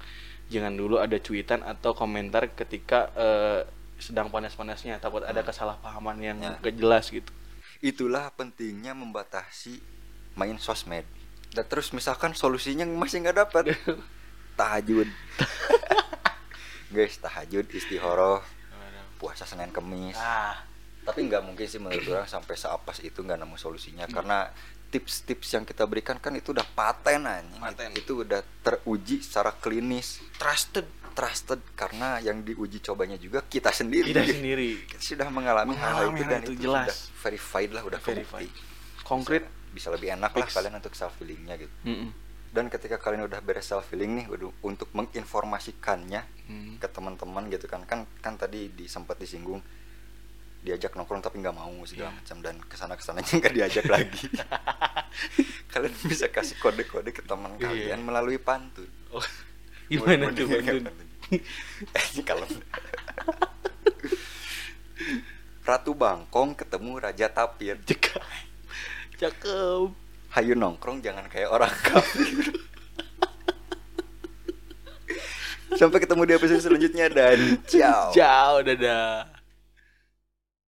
jangan 0.53 0.77
dulu 0.77 1.01
ada 1.01 1.17
cuitan 1.17 1.65
atau 1.65 1.97
komentar 1.97 2.53
ketika 2.53 3.09
eh, 3.17 3.61
sedang 3.99 4.29
panas-panasnya. 4.29 5.01
Takut 5.01 5.25
ada 5.25 5.41
kesalahpahaman 5.41 6.17
yang 6.21 6.37
Ya. 6.39 6.55
gak 6.61 6.77
jelas 6.77 7.09
gitu 7.09 7.33
itulah 7.81 8.29
pentingnya 8.37 8.93
membatasi 8.93 9.81
main 10.37 10.57
sosmed. 10.61 11.05
Dan 11.51 11.67
terus 11.67 11.91
misalkan 11.91 12.37
solusinya 12.37 12.87
masih 12.87 13.25
nggak 13.25 13.39
dapat 13.49 13.75
tahajud. 14.61 15.09
Guys 16.95 17.19
tahajud 17.19 17.67
istihoroh 17.71 18.45
puasa 19.21 19.45
senin 19.45 19.69
kemis. 19.69 20.17
Ah. 20.17 20.65
Tapi 21.05 21.29
nggak 21.29 21.43
mungkin 21.45 21.67
sih 21.69 21.77
menurut 21.77 22.05
orang 22.09 22.29
sampai 22.29 22.57
seapas 22.57 23.05
itu 23.05 23.21
nggak 23.21 23.41
nemu 23.41 23.57
solusinya. 23.61 24.09
Karena 24.09 24.49
tips-tips 24.91 25.55
yang 25.55 25.65
kita 25.69 25.85
berikan 25.85 26.17
kan 26.17 26.33
itu 26.37 26.57
udah 26.57 26.65
paten 26.65 27.29
anjing. 27.29 27.61
Paten. 27.61 27.93
itu 27.97 28.25
udah 28.25 28.41
teruji 28.65 29.21
secara 29.21 29.53
klinis. 29.53 30.21
Trusted 30.41 31.00
trusted 31.21 31.61
karena 31.75 32.17
yang 32.19 32.41
diuji 32.41 32.81
cobanya 32.81 33.15
juga 33.15 33.45
kita 33.45 33.69
sendiri 33.71 34.09
kita 34.09 34.25
sendiri 34.25 34.71
kita 34.87 35.03
sudah 35.05 35.29
mengalami, 35.29 35.77
hal 35.77 36.09
itu 36.09 36.23
hal 36.23 36.31
dan 36.31 36.41
itu, 36.41 36.53
itu, 36.55 36.63
jelas. 36.65 36.89
sudah 36.89 36.97
verified 37.21 37.71
lah 37.71 37.83
udah 37.85 38.01
Verified. 38.01 38.49
kebukti. 38.49 39.05
konkret 39.05 39.45
bisa, 39.45 39.61
bisa 39.71 39.89
lebih 39.93 40.09
enak 40.13 40.33
lah 40.33 40.49
kalian 40.49 40.75
untuk 40.75 40.95
self 40.95 41.13
healingnya 41.19 41.55
gitu 41.59 41.75
Mm-mm. 41.85 42.09
dan 42.51 42.67
ketika 42.67 42.97
kalian 42.97 43.23
udah 43.23 43.39
beres 43.39 43.65
self 43.65 43.85
healing 43.87 44.17
nih 44.17 44.27
waduh, 44.27 44.49
untuk 44.63 44.89
menginformasikannya 44.91 46.25
Hmm. 46.43 46.75
ke 46.77 46.89
teman-teman 46.89 47.47
gitu 47.47 47.63
kan 47.65 47.85
kan 47.85 48.03
kan 48.19 48.35
tadi 48.35 48.67
di, 48.69 48.85
sempat 48.85 49.15
disinggung 49.15 49.63
diajak 50.61 50.93
nongkrong 50.93 51.23
tapi 51.23 51.39
nggak 51.39 51.55
mau 51.55 51.71
segala 51.87 52.11
Iya. 52.11 52.19
macam 52.19 52.37
dan 52.41 52.57
ke 52.61 52.75
sana 52.75 52.93
ke 52.93 53.05
sananya 53.05 53.31
nggak 53.31 53.55
diajak 53.55 53.87
lagi 53.95 54.27
kalian 55.69 55.95
bisa 56.03 56.27
kasih 56.27 56.59
kode-kode 56.59 57.11
ke 57.11 57.23
teman 57.23 57.55
Iya. 57.55 57.71
kalian 57.93 58.01
melalui 58.03 58.37
pantun 58.37 58.91
Oh, 59.11 59.23
gimana 59.91 60.31
tuh 60.31 60.43
mau 60.45 60.59
Eh 61.31 62.23
kalau 62.29 62.47
Ratu 65.63 65.95
Bangkong 65.95 66.59
ketemu 66.59 66.99
Raja 66.99 67.31
Tapir 67.31 67.79
Cakep. 67.87 68.19
Cakep. 69.15 69.95
Hayu 70.35 70.59
nongkrong 70.59 70.99
jangan 71.03 71.27
kayak 71.31 71.51
orang 71.51 71.71
kafir 71.87 72.51
Sampai 75.79 76.03
ketemu 76.03 76.27
di 76.27 76.35
episode 76.35 76.67
selanjutnya 76.67 77.07
dan 77.07 77.63
ciao 77.71 78.11
Ciao, 78.11 78.59
dadah. 78.67 79.30